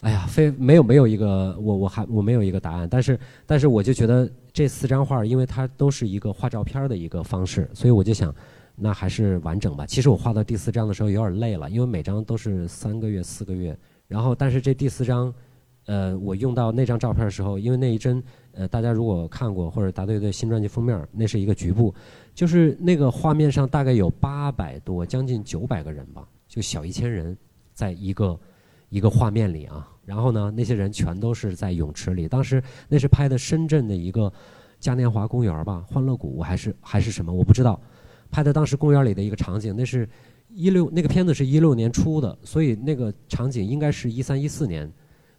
[0.00, 8.34] 哎呀，非没有没有一个我我还我没有一个答案，但是但是我就觉得这四张画，因为它都是一个画照片的一个方式，所以我就想。
[8.74, 9.84] 那还是完整吧。
[9.84, 13.78] 其实我画到第四章的时候有点累了，因为每张都是三个月、四个月。
[14.08, 15.32] 然后，但是这第四章，
[15.86, 18.22] 呃，我用到那张照片的时候，因为那一帧，
[18.52, 21.92] 呃，大家如果看过或者答对对新专辑封面，那是一个局部，
[22.34, 27.36] 就是那个画面上大概有八百多，将近九百个人吧，就小一千人，
[27.74, 28.38] 在一个
[28.90, 29.88] 一个画面里啊。
[30.04, 32.26] 然后呢，那些人全都是在泳池里。
[32.26, 34.32] 当时那是拍的深圳的一个
[34.80, 37.80] 嘉年华公园吧，欢乐谷，还是还是什么，我不知道。
[38.30, 40.08] 拍的当时公园里的一个场景，那是
[40.48, 44.90] 一六那个片子是一六年出的，所以那个场景应该是一三一四年，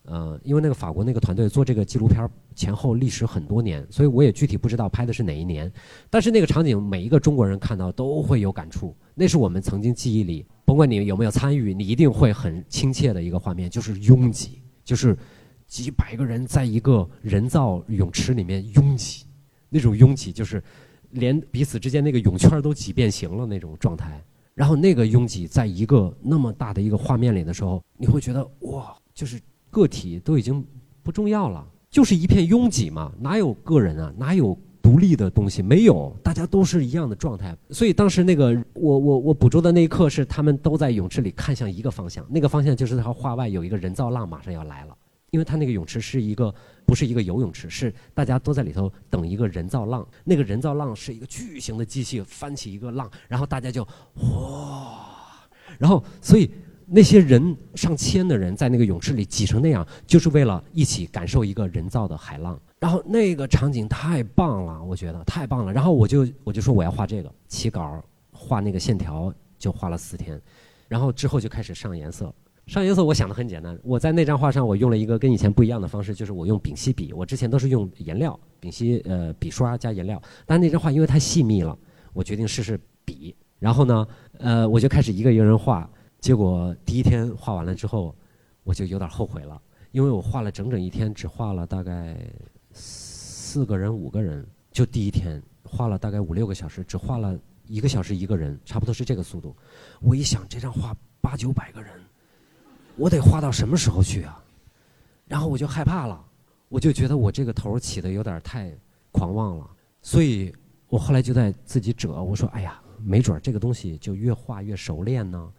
[0.03, 5.71] 呃，因为那个法国那个团队做这个纪录片前后历时很多年，所以我也具体不知道拍的是哪一年。
[6.09, 15.17] 但是那个场景每一个中国人看到都会有感触，那是我们曾经记忆里，甭管你有没有参与，你一定会很亲切的一个画面，就是拥挤，就是
[15.67, 19.25] 几百个人在一个人造泳池里面拥挤，
[19.69, 20.63] 那种拥挤就是。
[21.13, 24.19] 连彼此之间那个泳圈都挤变形了那种状态，
[24.55, 29.39] 然后那个拥挤在一个那么大的一个画面里的时候，你会觉得哇，就是
[29.73, 30.63] 个体都已经
[31.01, 35.63] 不重要了，就是一片拥挤嘛，哪有个人啊，哪有独立的东西？
[35.63, 37.57] 没有，大家都是一样的状态。
[37.71, 44.95] 所以当时那个我我我捕捉的那一刻是他们都在泳池里看向一个方向，那个方向就是他画外有一个人造浪马上要来了。
[45.31, 46.53] 因为他那个泳池是一个，
[46.85, 50.07] 不是一个游泳池，是大家都在里头等一个人造浪。
[50.23, 54.99] 那个人造浪是一个巨型的机器翻起一个浪，然后大家就哇，
[55.79, 56.51] 然后所以
[56.85, 62.59] 那些人上千的人在那个泳池里挤成那样，就是为了一起感受一个人造的海浪。
[62.79, 65.71] 然后那个场景太棒了，我觉得太棒了。
[65.71, 70.39] 然后我就我就说我要画这个，起稿画那个线条就画了四天，
[70.87, 72.33] 然后之后就开始上颜色。
[72.67, 77.11] 上颜色我想的很简单，我在那张画上我用了一个跟以前不一样的方式，就是我用丙烯笔。
[77.13, 80.21] 我之前都是用颜料，丙烯呃笔刷加颜料。
[80.45, 81.77] 但那张画因为太细密了，
[82.13, 83.35] 我决定试试笔。
[83.59, 84.07] 然后呢，
[84.39, 85.89] 呃，我就开始一个一个人画。
[86.23, 88.15] 结果第一天画完了之后，
[88.63, 89.61] 我就有点后悔了，
[89.91, 92.17] 因为我画了整整一天，只画了大概
[92.71, 94.47] 四个人五个人。
[94.71, 99.53] 就第一天画了大概五六个小时，只画了一个小时一个人，差不多是这个速度。
[99.99, 101.91] 我一想，这张画八九百个人。
[102.95, 104.41] 我得画到什么时候去啊？
[105.27, 106.25] 然后我就害怕了，
[106.69, 108.73] 我就觉得我这个头起的有点太
[109.11, 109.69] 狂妄了，
[110.01, 110.55] 所以
[110.87, 112.23] 我后来就在自己折。
[112.23, 115.51] 我说：“哎呀，没准这个东西就越画越熟练呢。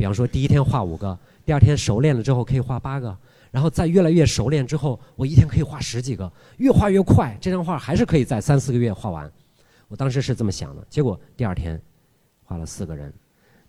[0.00, 3.14] 比方说，第一天画五个，第二天熟练了之后可以画八个，
[3.50, 9.30] 然后再越来越熟练之后，我一天可以画十几个，越画越快，这张画还是可以在三四个月画完。
[9.88, 10.82] 我当时是这么想的。
[10.88, 11.78] 结果第二天
[12.42, 13.12] 画了四个人，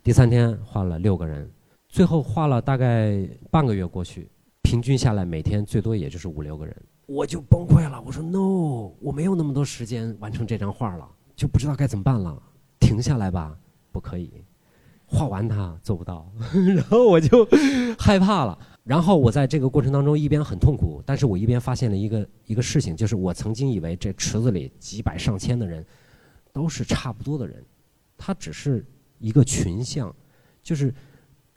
[0.01, 1.51] 第三天画了六个人。”
[1.89, 6.73] 最后画了大概半个月过去，平均下来每天最多也就是五六个人，
[7.07, 8.01] 我就崩溃了。
[8.01, 11.05] 我说 no，我没有那么多时间完成这张画了，
[11.35, 12.41] 就不知道该怎么办了。
[12.79, 13.53] 停下来吧，
[13.91, 14.31] 不可以，
[15.11, 16.31] 画完它做不到。
[16.75, 17.47] 然后我就
[17.99, 18.57] 害怕了。
[18.83, 25.85] 然后我在这个过程当中一边很痛苦，但是我一边发现了一个一个事情，就是我曾经以为这池子里几百上千的人
[26.51, 27.63] 都是差不多的人，
[28.17, 28.85] 他只是
[29.19, 30.11] 一个群像，
[30.63, 30.93] 就是。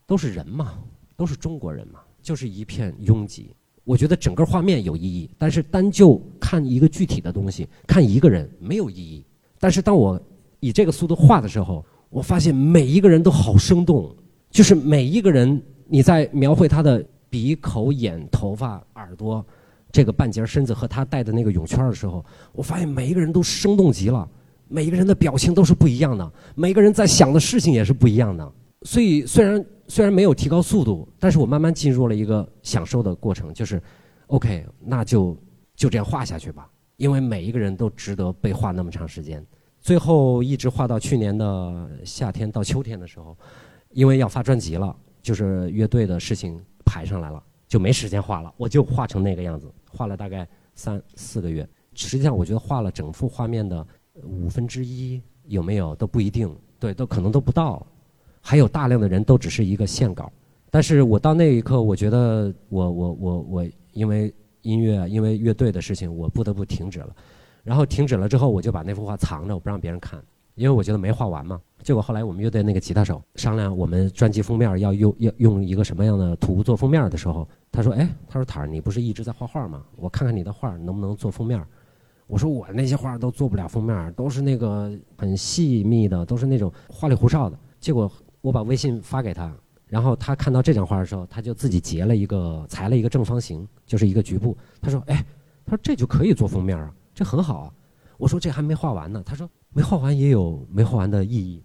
[0.06, 0.78] 都是人嘛，
[1.16, 3.56] 都是中国人嘛，就是一片拥挤。
[3.84, 9.24] 我觉得整个画面有意义，但是单就看一个具体的东西，看一个人没有意义。
[9.58, 10.20] 但是当我
[10.60, 11.82] 以这个速度画的时候，
[12.14, 14.14] 我发现每一个人都好生动，
[14.48, 19.44] 就是每一个人你在描绘他的鼻、口、眼、头发、耳朵
[19.90, 24.28] 这个半截身子和他戴的那个泳圈的时候，我发现每一个人都生动极了，
[24.68, 28.52] 每一个人的表情都是不一样的，每个人在想的事情也是不一样的。
[28.82, 29.64] 所以虽然。
[29.86, 33.78] 虽然没有提高速度，但是我慢慢进入了一个享受的过程，就是
[34.28, 35.36] ，OK，那就
[35.76, 39.44] 就这样画下去吧，因为每一个人都值得被画那么长时间。
[39.84, 43.36] 最后一直画到去年的夏天到秋天的时候，
[43.90, 51.68] 因为要发专辑了，就是乐队的事情排上来了，就没时间画了，我就画成那个样子，画了大概三四个月。
[51.92, 53.86] 实际上，我觉得画了整幅画面的
[54.22, 56.50] 五分之一有没有都不一定。
[56.80, 57.86] 对，都可能都不到，
[58.40, 60.32] 还有大量的人都只是一个线稿。
[60.70, 67.14] 但是我到那一刻，我觉得我我我我因为音乐，因为乐队的事情，我不得不停止了。
[67.64, 70.22] 然后停止了之后，我就把那幅画藏着，我不让别人看，
[70.54, 71.60] 因为我觉得没画完嘛。
[71.82, 79.82] 结果后来我们乐队那个吉他手商量我们专辑封面要用要用一个什么样的图做封面的时候，他说：“哎，他说塔儿，你不是一直在画画吗？
[79.96, 81.62] 我看看你的画能不能做封面。”
[82.26, 88.10] 我说：“我那些画都做不了封面，都是那个很细密的，都是那种花里胡哨的。”结果
[88.40, 89.54] 我把微信发给他，
[89.86, 94.56] 然后他看到这张画的时候，他就自己截了一个裁了一个正方形，就是一个局部。
[94.80, 95.22] 他说：“哎，
[95.66, 97.72] 他说这就可以做封面啊。”这很好啊，
[98.18, 99.22] 我说这还没画完呢。
[99.24, 101.62] 他说没画完也有没画完的意义，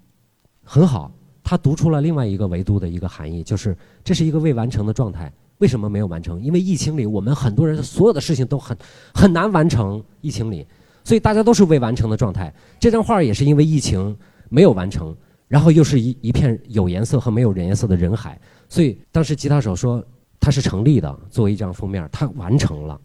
[0.63, 1.11] 很好。
[1.43, 5.33] 他读出了另外一个维度的一个含义，就是这是一个未完成的状态。
[5.57, 6.39] 为什么没有完成？
[6.41, 8.77] 因为疫情里我们很多人所有的事情都很
[9.13, 10.01] 很难完成。
[10.21, 10.67] 疫情里，
[11.03, 12.53] 所以大家都是未完成的状态。
[12.79, 14.15] 这张画也是因为疫情
[14.49, 15.15] 没有完成，
[15.47, 18.39] 然后又是一一片有颜色和没有人颜色的人海。
[18.69, 20.05] 所以当时吉他手说
[20.39, 23.01] 他是成立的，作为一张封面，他完成了。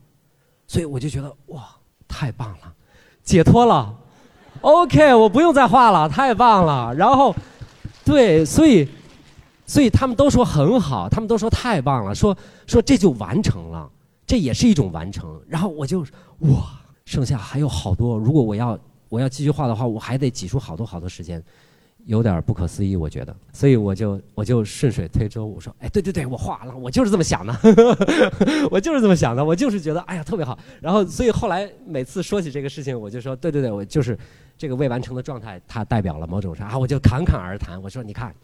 [0.66, 1.64] 所以我就觉得哇。
[2.14, 2.72] 太棒了，
[3.24, 3.92] 解脱了
[4.60, 6.94] ，OK，我不用再画了，太棒了。
[6.94, 7.34] 然后，
[8.04, 8.88] 对，所以，
[9.66, 12.36] 所以他们都说很好，他们都说太棒了，说
[12.68, 13.90] 说这就完成了，
[14.24, 15.40] 这也是一种完成。
[15.48, 16.06] 然后我就
[16.38, 21.42] 哇，剩下还有好多，如果我要我要继续画的话，我还得挤出好多好多时间。
[22.06, 27.54] 有点不可思议，我觉得，所以我就我就顺水推舟，我说，哎，对对对，我画了，我就是这么想的，
[28.70, 30.58] 我就是这么想的，我就是觉得，哎呀，特别好。
[30.80, 34.18] 然后，所以后来每次说起这个事情，我就说，对对对，我就是
[34.58, 37.80] 这个未完成的状态，它代表了某种啥，我就侃侃而谈。
[37.82, 38.34] 我说，你看，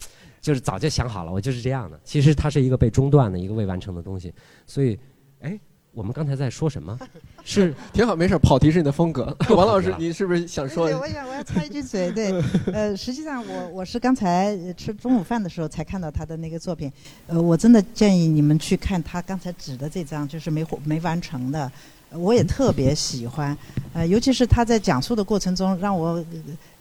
[0.41, 2.01] 就是早就想好了，我就是这样的。
[2.03, 4.33] 其实它是一个被中断的一个未完成的东西，
[4.67, 4.99] 所以，
[5.41, 5.59] 哎。
[5.93, 6.97] 我们刚才在说什么？
[7.45, 8.39] 是 挺好，没事。
[8.39, 9.37] 跑题是你的风格。
[9.51, 10.87] 王老师，你是不是想说？
[10.89, 12.11] 对，我想我要插一句嘴。
[12.13, 12.33] 对，
[12.73, 16.93] 呃，实际上我我是刚才吃中午饭的时候才看到他的那个作品。
[17.27, 21.71] 呃，我真的建议你们去看他刚才指的这张，就是没没完成的。
[22.11, 23.57] 我也特别喜欢，
[23.93, 26.25] 呃，尤其是他在讲述的过程中，让我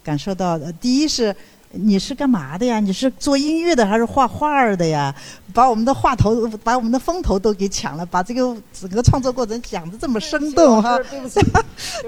[0.02, 1.34] 感受到，第一是。
[1.72, 2.80] 你是干嘛的呀？
[2.80, 5.14] 你是做音乐的还是画画的呀？
[5.52, 10.98] 把我们的话头，把我们的风头都给抢了，把这个整个创作过程讲的这么生动哈。
[11.10, 11.40] 对不起，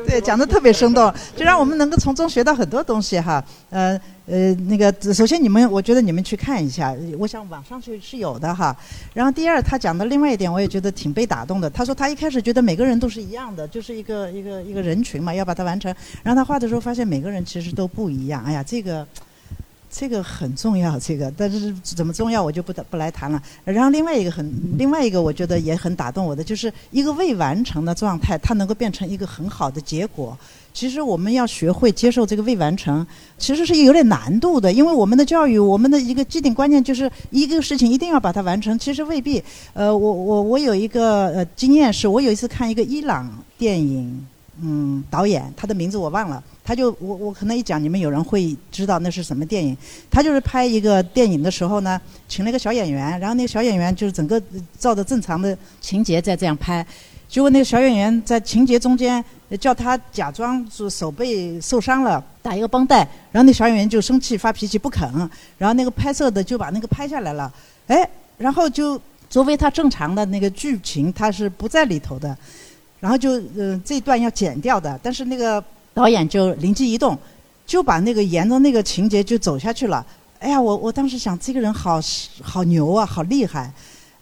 [0.07, 3.45] 对， 讲的特别生动，就让我们能够从中学到很多东西哈。
[3.71, 8.77] 呃呃，那个首先你们，我觉得你们去看一下，我想网上去是有的哈。
[9.15, 11.71] 然后第二，他讲的另外一点，我也觉得挺被打动的。
[11.71, 15.95] 他说他一开始觉得每个人都是一样的，就是一个一个一个人群嘛，要把它完成。
[16.23, 18.43] 然后他画的时候发现每个人其实都不一样。
[18.45, 19.07] 哎呀，这个。
[19.95, 23.41] 这个很重要，这个但是怎么重要我就不不来谈了。
[23.63, 30.37] 然后另外一个很另外一个我觉得也很打动我的，就是一个未完成的状态，它能够变成一个很好的结果。
[30.73, 39.45] 其实我们要学会接受这个未完成，其实是有点难度的，因为我们的教育，我们的一个既定观念就是一个事情一定要把它完成，其实未必。
[39.75, 44.27] 呃，我我我有一个呃经验是，我有一次看一个伊朗电影。
[44.65, 49.77] 嗯，导演他的名字我忘了，他就我我可能一讲你们有人会知道那是什么电影。
[50.11, 54.41] 他就是拍一个电影的时候呢，请了一个小演员，然后那个小演员就是整个
[54.79, 56.87] 照着正常的情节在这样拍，
[57.29, 59.25] 结果那个小演员在情节中间
[59.61, 62.99] 叫他假装是手背受伤了，打一个绷带，
[63.31, 65.11] 然后那小演员就生气发脾气不肯，
[65.59, 67.53] 然后那个拍摄的就把那个拍下来了，
[67.89, 68.09] 哎，
[68.39, 72.37] 然后就作为他正常的那个剧情，他是不在里头的。
[73.01, 75.63] 然后就呃这段要剪掉的，但是那个
[75.95, 77.19] 导演就灵机一动，
[77.67, 80.05] 就把那个沿着那个情节就走下去了。
[80.39, 82.01] 哎呀，我我当时想，这个人好
[82.43, 83.73] 好牛啊，好厉害。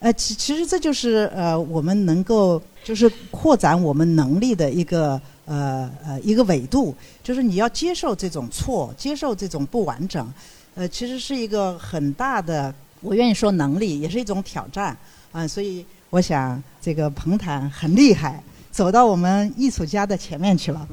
[0.00, 10.26] 呃，其其实这就是呃我们能够就是扩展我们能力的一个呃呃一个维度，就是你要接受这种错，接受这种不完整。
[10.74, 14.96] 呃，其实是一个很大的，我愿意说能力，也是一种挑战。
[15.32, 18.42] 啊，所以我想这个彭坦很厉害。
[18.70, 20.88] 走到我们艺术家的前面去了，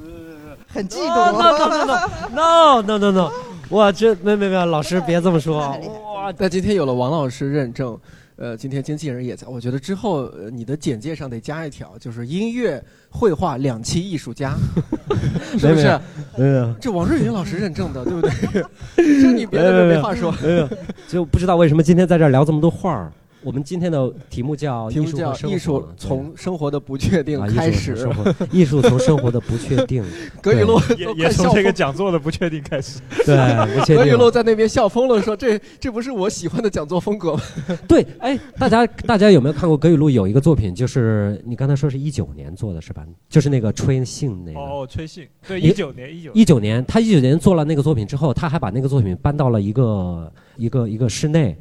[0.68, 1.32] 很嫉妒。
[1.32, 3.32] No no no no no no no，
[3.70, 5.59] 我这没没没，老师别这么说。
[5.59, 7.97] 哇，那今天有了王老师认证，
[8.36, 14.55] 呃，今天经纪人也在，我觉得之后你的简介上得加一条，就是音乐、绘画两栖艺术家，
[15.57, 15.99] 是不是？
[16.38, 18.32] 没有，这王瑞云老师认证的，对不对？
[18.95, 20.32] 这你别的没话说。
[20.43, 20.70] 没有，
[21.07, 23.11] 就不知道为什么今天在这聊这么多画儿。
[23.48, 27.95] 我们今天的题目叫题目叫“艺术从生活的不确定开始”，
[28.52, 30.04] 艺术从生活的不确定。
[30.41, 33.00] 葛雨露也也从这个讲座的不确定开始。
[33.26, 37.41] 对，葛雨露在那边笑疯了，说：“这这不是我喜欢的讲座风格吗？”
[37.88, 40.76] 对，哎，大家大家有没有看过葛雨露有一个作品？
[40.76, 43.06] 就是你刚才说是一九年做的是吧？
[43.30, 44.60] 就是那个吹信那个。
[44.60, 45.26] 哦，吹信。
[45.48, 51.58] 对，一九年，一九一九年，他一九年做了那个作品之后，他还把那个作品搬到了一个一个一个室内。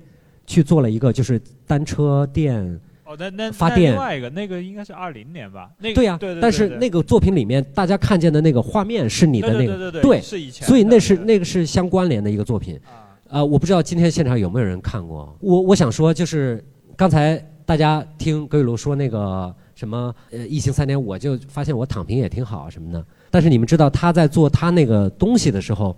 [0.47, 5.71] 去做了一个就是单车店哦，那那发电另外一个那个应该是二零年吧？
[5.79, 6.19] 那对呀。
[6.41, 10.67] 但是那个作品里面大家看见的那个画面是你的那个，对是以前。
[10.67, 12.81] 所以那是那个是相关联的一个作品。
[13.29, 15.37] 呃，我不知道今天现场有没有人看过。
[15.41, 16.65] 我我想说就是
[16.97, 23.05] 刚才大家听葛雨露说那个什么呃疫情三年，我就发现我躺平也挺好什么的。
[23.31, 25.97] 但是你们知道他在做他那个东西的时候。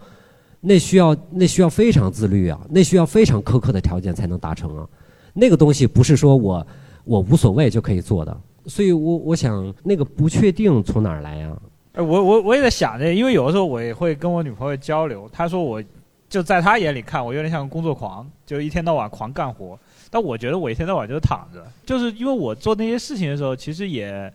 [0.61, 4.86] 那需要那需要非常自律啊，那需要非常苛刻的条件才能达成啊。
[5.32, 6.66] 那个东西不是说我
[7.04, 11.56] 我无所谓就可以做的，所以我我想那个不确定从哪儿来呀？
[11.92, 15.82] 哎，我我我也在想这，因为有的时候我也会跟我女朋友交流，她说我
[16.28, 19.78] 就在她眼里看我有点像工作狂，就一天到晚狂干活。
[20.11, 24.32] 但我觉得我一天到晚就是躺着，就是因为我做那些事情的时候，其实也。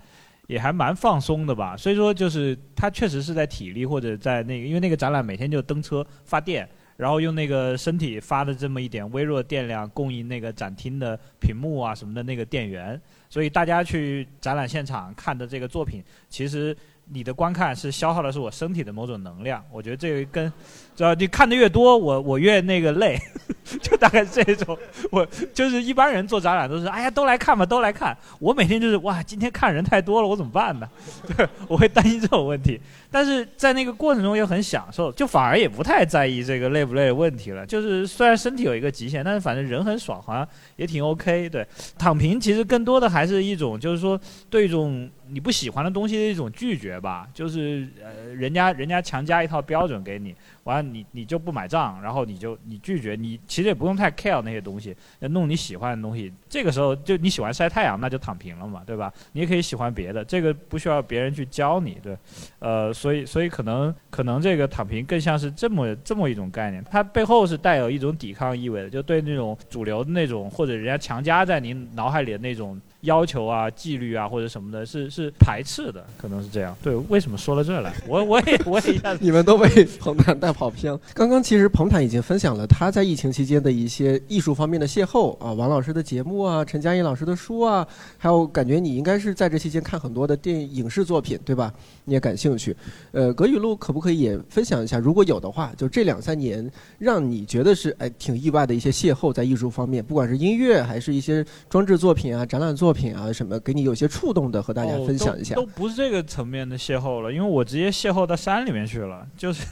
[0.48, 6.68] 也还蛮放松的吧，所以说就是他确实是在体力或者在那个，因为那个展览每天就蹬车发电，
[6.98, 16.76] 然后用那个身体发的这么一点微弱电量供应那个展厅的屏幕啊什么的那个电源，所以大家去展览现场看的这个作品，其实
[17.06, 20.52] 你的观看是消耗的是我身体的某种能量，我觉得这个跟。
[20.96, 23.20] 主要你看的越多，我我越那个累，
[23.82, 24.78] 就大概是这种。
[25.10, 28.16] 我就是一般人做展览都是，哎呀，都来看吧，都来看。
[28.38, 30.88] 我每天就是哇，今天看人太多了，我怎么办呢？
[31.36, 32.80] 对， 我会担心这种问题。
[33.10, 37.66] 但是在那个过程中又很享受，就反而也不太在意这个累不累的问题了。
[37.66, 41.50] 就是虽然身体有一个极限，但是反正人很爽，好像也挺 OK。
[41.50, 47.28] 对，躺平其实更多的还是一种，就是说对一种你不喜欢的东西的一种拒绝吧。
[47.34, 50.36] 就是呃，人家人家强加一套标准给你。
[50.64, 56.32] 完了，你你就不买账，然后你就你拒绝，你其实也不用太 care 那些东西，弄你喜欢的东西。
[56.48, 59.12] 这个时候就你喜欢晒太阳，那就躺平了嘛，对吧？
[59.34, 62.18] 你也可以喜欢别的，这个不需要别人去教你，对。
[62.60, 72.80] 呃，所以所以可能可能这个躺平更像是这么这么一种概念，它背后是带有一种抵抗意味的，就对那种主流的那种或者人家强加在你脑海里的那种。
[73.04, 76.76] 要求啊，纪律啊，或者什么的，是是排斥的，可能是这样。
[76.82, 77.94] 对，为什么说到这来？
[78.08, 81.00] 我我也我也一下子， 你们都被彭坦带跑偏了。
[81.14, 87.86] 刚刚其实彭坦已经分享了他在疫情期间的一些艺术方面的邂逅啊，王老师的节目啊，陈嘉映老师的书啊，
[88.18, 91.74] 还有感觉你应该是在这期间看很多的电影视作品，对吧？
[92.06, 92.74] 你也感兴趣。
[93.12, 94.98] 呃，葛雨露可不可以也分享一下？
[94.98, 102.93] 如果有的话，就这两三年让你觉得是哎挺意外的一些邂逅在艺术方面，不管是音乐还是一些装置作品啊、展览作。
[102.93, 105.56] 品品啊，什么给你有些触动的，和大家分享一下。
[105.56, 109.28] 都不是这个层面的邂逅了，因为我直接邂逅到山里面去了。
[109.36, 109.66] 就是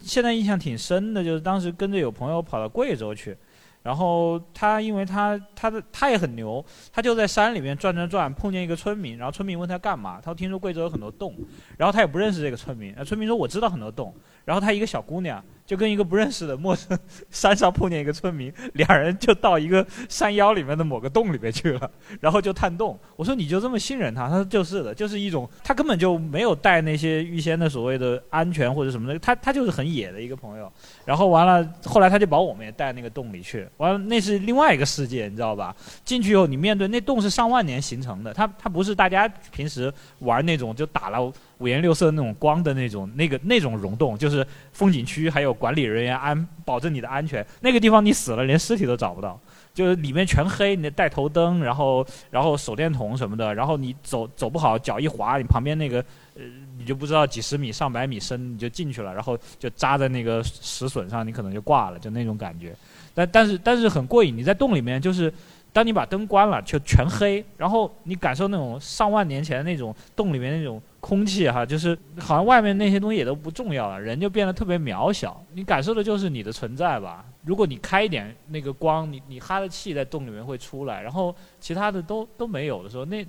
[0.00, 3.36] 现在印象挺深的，就是当时跟着有朋友跑到贵州去。
[3.82, 6.62] 然后他，因为他他的他也很牛，
[6.92, 11.34] 他就在山里面转转转，碰见一个村民，然后村民问他干嘛，他说听说贵州有很多洞，
[11.78, 14.14] 然后他也不认识这个村民，村民说我知道很多洞，
[14.44, 16.98] 然后他一个小姑娘就跟一个不认识的陌生
[17.30, 22.98] 山上碰见一个村民， 两人就到一个山腰里面的某个洞里面去了， 然后就探洞。
[23.14, 24.28] 我说你就这么信任他？
[24.28, 30.72] 他说就是的，就是一种他根本就没有带那些预先的所谓的安全或者什么的，他他就是很野的一个朋友。
[31.04, 33.64] 然后完了，后来他就把我们也带那个洞里去。
[33.76, 35.72] 完了，那是另外一个世界，你知道吧？
[36.04, 47.46] 进去以后，你面对那洞是上万年形成的，它它不是大家平时玩那种就打了五颜六色那种光的那种那个那种溶洞，就是风景区还有管理人员安保证你的安全。
[47.60, 49.40] 那个地方你死了连尸体都找不到，
[49.72, 56.04] 就是里面全黑，你带头灯，然后然后手电筒什么的，然后你走走不好，脚一滑，你旁边那个
[56.34, 56.42] 呃。
[56.80, 62.74] 你就不知道几十米、上百米深，你就进去了，然后就扎在那个石笋上，你可能就挂了，就那种感觉。
[63.12, 65.30] 但但是但是很过瘾，你在洞里面，就是
[65.72, 75.42] 当你把灯关了，就全黑，然后你感受那种上万年前那种洞里面那种空气哈，就是好像外面那些东西也都不重要了，人就变得特别渺小。
[75.52, 77.24] 你感受的就是你的存在吧。
[77.44, 83.24] 如果你开一点那个光，你你哈的气在洞里面会出来，然后其他的都都没有的时候，那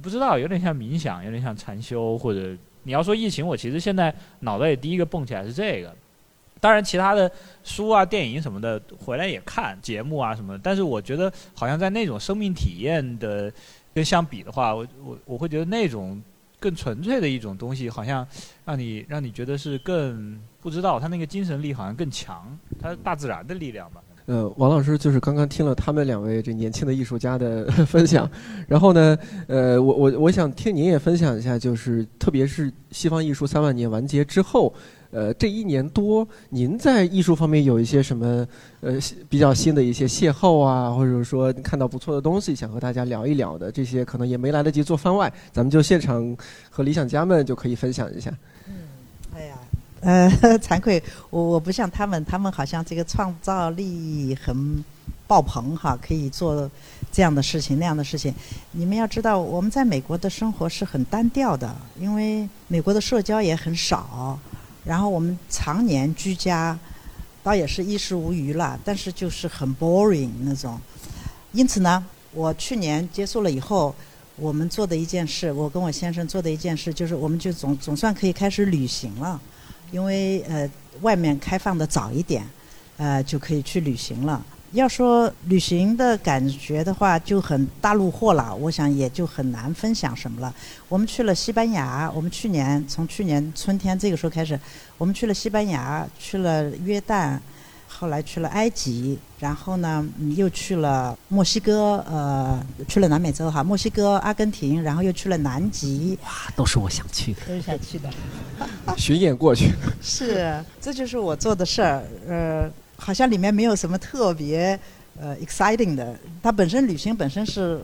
[0.00, 2.56] 不知道有点像冥想，有点像禅修或者。
[2.86, 5.96] 你要说疫情，我其实现在脑袋里第一个蹦起来是这个，
[6.64, 7.30] 当然其他的
[7.62, 13.52] 书啊、电影什么的回来也看节目啊什么的，但是我觉得好像在那种生命体验的
[13.92, 16.18] 跟相比的话，我我我会觉得那种
[16.58, 18.26] 更纯粹的一种东西，好像
[18.64, 24.00] 让你让你觉得是更不知道，他那个精神力好像更强，它大自然的力量吧。
[24.24, 28.26] 呃，王老师就是刚刚听了他们两位这年轻的艺术家的分享，
[28.66, 34.72] 然后呢，呃，我我我想听您也分享一下，就是特别是西方艺术三万年完结之后，
[35.14, 38.44] 呃，这一年多，您在艺术方面有一些什么
[38.80, 38.98] 呃
[39.28, 46.36] 比较新的一些邂逅啊，或者说看到不错的东西，想和大家聊一聊的，这些可能也没来得及做番外，咱们就现场
[46.68, 48.36] 和理想家们就可以分享一下。
[48.66, 48.74] 嗯
[49.36, 49.56] 哎呀，
[50.00, 51.00] 呃， 惭愧，
[51.30, 54.84] 我我不像他们，他们好像这个创造力很
[55.28, 56.68] 爆棚哈，可以做
[57.12, 58.34] 这样的事情那样的事情。
[58.72, 64.38] 你们要知道，我们在美国的生活是很单调的，因为美国的社交也很少，
[64.84, 66.78] 然后我们常年居家，
[67.42, 70.80] 倒也是衣食无余了，但是就是很 boring 那种。
[71.52, 73.94] 因此呢，我去年结束了以后。
[74.36, 79.40] 我们做的一件事，我跟我先生做的一件事，就是我们就总总算可以开始旅行了，
[79.92, 80.68] 因为呃
[81.02, 82.44] 外面开放的早一点，
[82.96, 84.44] 呃就可以去旅行了。
[84.74, 90.54] 要说旅行的感觉的话，就很大陆货了，我想也就很难分享什么了。
[90.88, 94.58] 我们去了西班牙，我们去年从去年春天这个时候开始，
[94.98, 97.38] 我们去了西班牙，去了约旦。
[97.96, 100.04] 后来去了埃及，然后呢，
[100.36, 106.18] 又去了墨西哥，呃，去了南美洲哈，墨西哥、阿根廷，然后又去了南极。
[106.24, 108.10] 哇，都是我想去的，都是想去的。
[108.96, 109.70] 巡演过去。
[110.02, 112.02] 是，这就是我做的事儿。
[112.26, 112.68] 呃，
[113.04, 114.80] 好像里面没有什么特别
[115.20, 117.78] 呃 exciting 的，它本身旅行本身是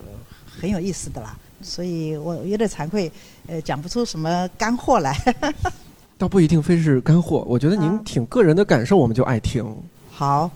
[0.59, 3.11] 很有意思的啦，所以我有点惭愧，
[3.45, 5.15] 呃，讲不出什么干货来。
[6.17, 9.63] 倒不一定非是干货，我觉得您挺个人的感受，我们就爱听。
[10.11, 10.49] 好，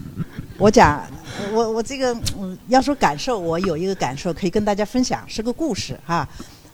[0.56, 1.04] 我讲，
[1.52, 6.26] 我我这个嗯要说感受，我有一个感受可以跟大家分享，是个故事哈，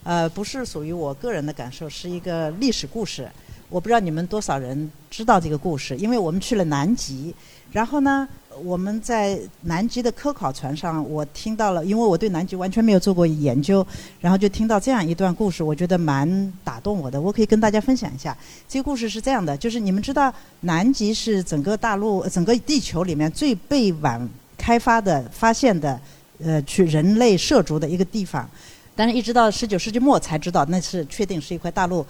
[0.04, 3.28] 呃，不是属于我个人的感受，是一个历史故事。
[3.74, 7.34] 我不知道你们多少人知道这个故事，因为我们去了南极，
[7.72, 8.28] 然后呢。
[8.62, 13.84] 我们在南极的科考船上，我听到了，因为我对南极完全没有做过研究，
[14.20, 17.20] 然后就听到这样一段故事，我觉得蛮打动我的。
[17.20, 18.38] 我可以跟大家分享一下。
[18.68, 24.24] 这个故事是这样的，就是你们知道，南极是整个大陆、整个地球里面最被晚
[24.56, 26.00] 开发的、发现的，
[26.38, 28.48] 呃，去人类涉足的一个地方。
[28.94, 32.06] 但是，一直到十九世纪末才知道那是确定是一块大陆。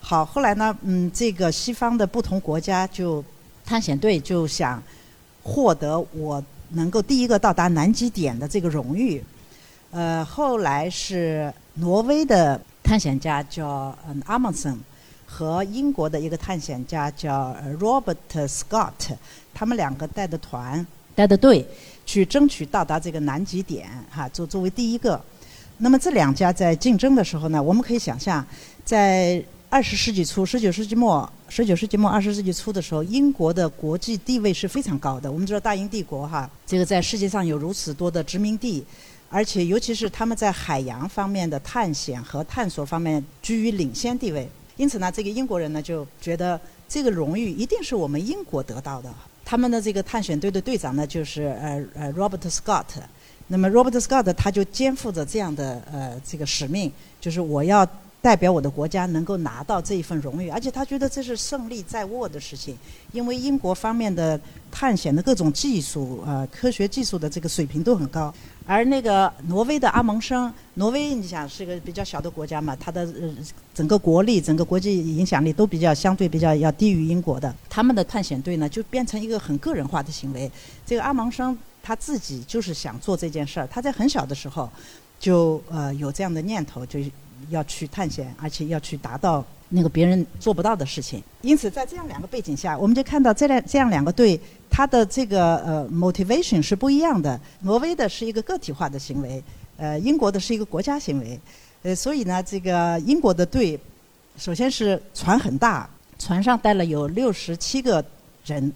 [0.00, 3.24] 好，后来呢，嗯，这个西方的不同国家就
[3.64, 4.82] 探险队就想。
[5.40, 9.24] 获得我能够第一个到达南极点的这个荣誉，
[9.90, 14.78] 呃，后来是挪威的探险家叫嗯阿蒙森
[15.24, 19.16] 和英国的一个探险家叫 Robert Scott，
[19.54, 21.66] 他们两个带的团带的队
[22.04, 25.18] 去争取到达这个南极点哈，作作为第一个。
[25.78, 28.44] 那么这两家在竞争的时候呢，我们可以想象
[28.84, 29.42] 在。
[29.70, 35.30] 二十世纪初，十九世纪末，十九世纪末，二十世纪初的时候，英国的国际地位是非常高的。
[35.30, 38.82] 我们知道大英帝国哈，这个在世界上有如此多的殖民地，
[39.28, 44.48] 而且尤其是他们在海洋方面的探险和探索方面居于领先地位。
[44.78, 46.58] 因此呢，这个英国人呢就觉得
[46.88, 49.14] 这个荣誉一定是我们英国得到的。
[49.44, 52.86] 他们的这个探险队的队长呢就是呃呃 Robert Scott。
[53.48, 56.90] 那么 Robert Scott 他就肩负着这样的呃这个使命，
[57.20, 57.86] 就是我要。
[58.20, 62.76] 代表我的国家能够拿到这一份荣誉，而且他觉得这是胜利在握的事情，
[63.12, 64.38] 因为英国方面的
[64.72, 68.34] 探险的各种技术，呃，科学技术的这个水平都很高。
[68.66, 73.34] 而那个挪威的阿蒙生，挪威你想是个比较小的国家嘛，它的呃
[73.72, 77.54] 整个国力、整个国际影响力都比较相对比较要低于英国的。
[77.70, 80.50] 他们的探险队呢，就变成一个很个人化的行为。
[80.84, 84.68] 这个阿蒙生他自己就是想做这件事儿，他在很小的时候
[85.20, 86.98] 就呃有这样的念头，就。
[87.50, 91.22] 要去探险，而且要去达到那个别人做不到的事情。
[91.42, 94.38] 因此，在这样两个背景下，我们就看到这两这样两个队，
[94.70, 97.38] 它的这个呃 motivation 是不一样的。
[97.60, 99.42] 挪威的是一个个体化的行为，
[99.76, 101.38] 呃，英国的是一个国家行为。
[101.82, 103.78] 呃，所以呢，这个英国的队，
[104.36, 108.04] 首先是船很大，船上带了有六十七个
[108.44, 108.72] 人，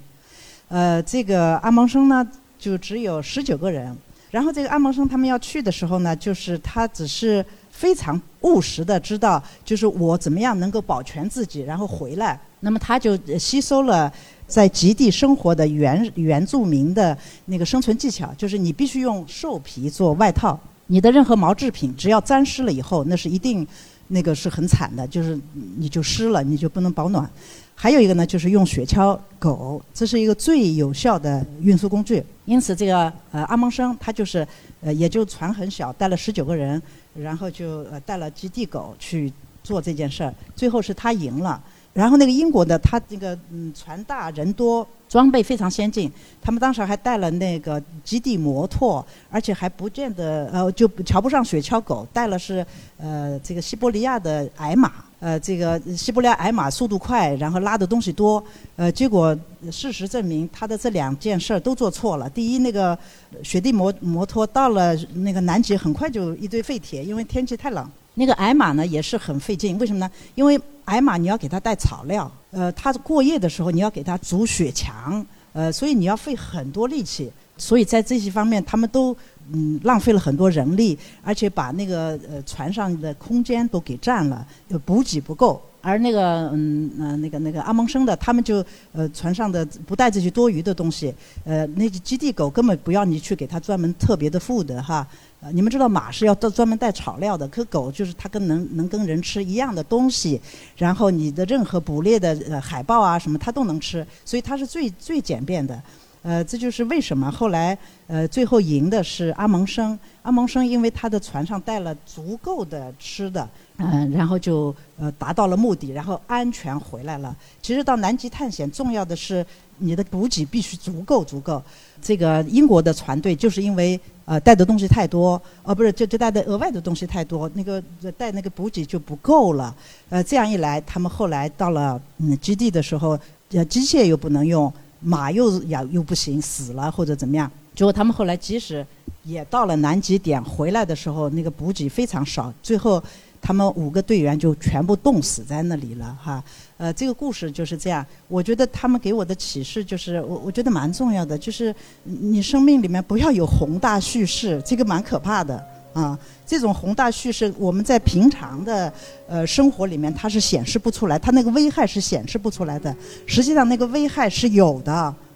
[0.69, 2.27] 呃，这个阿蒙生呢
[2.59, 3.97] 就只有十九个人。
[4.31, 7.45] 然后这个阿蒙生他们要去的时候呢，就是他只是。
[7.73, 12.39] 非常务实的知道，就是我怎么样能够保全自己，然后回来。
[12.61, 14.13] 那么他就吸收了
[14.47, 17.17] 在极地生活的原原住民的
[17.47, 20.57] 那个生存技巧，就是你必须用兽皮做外套，
[20.87, 23.67] 你的任何毛制品只要沾湿了以后，那是一定
[24.09, 25.37] 那个是很惨的，就是
[25.77, 27.29] 你就湿了，你就不能保暖。
[27.75, 32.23] 还有一个呢，就是用雪橇狗，这是一个最有效的运输工具。
[32.45, 34.47] 因此，这个呃阿蒙生他就是
[34.83, 36.83] 呃也就船很小，带了十九个人。
[37.15, 39.31] 然后就呃带了基地狗去
[39.63, 41.63] 做这件事儿，最后是他赢了，
[41.93, 46.11] 然后那个英国的，他这个嗯船大人多，装备非常先进。
[46.41, 52.67] 他们当时还带了那个极地摩托，而且还不见得呃就瞧不上雪橇狗，带了是
[52.97, 54.91] 呃这个西伯利亚的矮马。
[55.23, 58.43] 呃，这个西伯利亚矮马速度快，然后拉的东西多。
[58.75, 59.39] 呃，结果
[59.71, 62.29] 事实证明，他的这两件事儿都做错了。
[62.29, 62.99] 第一，那个
[63.45, 67.89] 雪地摩摩托到了那个南极，很快就一堆废铁，因为天气太冷。
[68.15, 70.11] 那个矮马呢也是很费劲，为什么呢？
[70.35, 77.31] 因为矮马你要给它带草料，呃，它过夜的时候你要给它筑雪墙，呃，所以你要费很多力气。
[77.59, 79.17] 所以在这些方面，他们都
[79.53, 84.47] 嗯浪费了很多人力，而且把那个呃船上的空间都给占了，
[84.85, 85.61] 补给不够。
[85.85, 91.13] 而那个嗯呃那个那个阿蒙生的，他们就呃船上的不带这些多余的东西，
[91.45, 95.05] 呃那些基地狗根本不要你去给它专门特别的 food 哈。
[95.41, 100.41] 呃，你们知道马是要专门带草料的，可狗就是它跟能能跟人吃一样的东西，
[100.77, 105.83] 然后你的任何捕猎的呃海豹啊什么它都能吃，所以它是最最简便的。
[106.23, 109.99] 呃，这就是为什么后来呃最后赢的是阿蒙生。
[110.23, 113.49] 阿蒙生因为他的船上带了足够的吃的，
[113.79, 117.37] 嗯，然后就呃达到了目的，然后安全回来了。
[117.61, 119.45] 其实到南极探险，重要的是
[119.79, 121.61] 你的补给必须足够足够。
[122.01, 127.83] 这个英国的船队就是因为呃带的东西太多，呃不是就就带的额外的东西太多，那个
[128.17, 129.75] 带那个补给就不够了。
[130.09, 133.19] 呃这样一来，他们后来到了嗯基地的时候，
[133.51, 134.73] 呃机械又不能用。
[135.03, 137.51] 马又呀又不行，死了或者怎么样？
[137.75, 138.87] 结果他们后来即使
[139.25, 143.03] 也到了南极点，回来的时候那个补给非常少，最后
[143.41, 146.43] 他们五个队员就全部冻死在那里了哈。
[146.77, 148.05] 呃，这个故事就是这样。
[148.29, 151.75] 我觉得他们给我的启示就是，我我觉得蛮重要的，就是
[152.05, 155.65] 你生命里面不要有宏大叙事，这个蛮可怕的。
[155.93, 158.93] 啊，这种宏大叙事，我们在平常的
[159.29, 162.95] 呃生活里面，它是显示不出来，它那个危害是显示不出来的。
[163.27, 164.93] 实际上，那个危害是有的，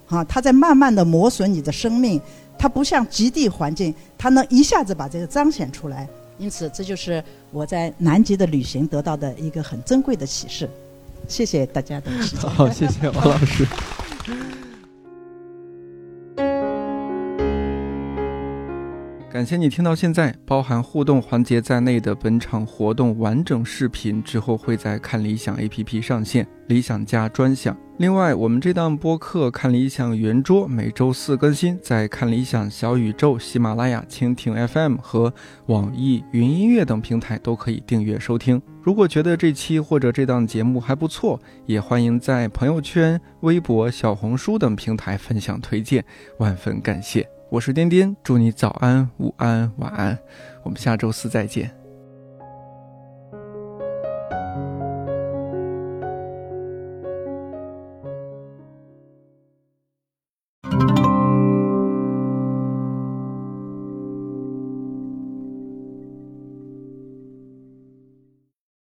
[0.09, 2.21] 啊，它在慢慢的磨损你的生命，
[2.59, 6.09] 它不像极地环境，它能一下子把这个彰显出来。
[6.39, 10.69] 因此，这就是我在南极的旅行得到的一个很珍贵的启示。
[11.29, 12.51] 谢谢大家的时间。
[12.51, 13.67] 好，谢谢王老师。
[19.37, 27.77] 感谢你听到现在，包含互动环节在内的本场活动完整视频之后会在看理想 APP 上线，理想家专享。
[27.99, 35.31] 另外，我们这档播客《看理想圆桌》每周四更新，在看理想小宇宙、喜马拉雅、蜻蜓 FM 和
[35.67, 38.63] 网易云音乐等平台都可以订阅收听。
[38.83, 46.03] 如果觉得这期或者这档节目还不错，也欢迎在朋友圈、微博、小红书等平台分享推荐，
[46.39, 47.36] 万分感谢。
[47.57, 50.19] 我是颠颠，祝你早安、午安、晚安，
[50.63, 51.86] 我们下周四再见。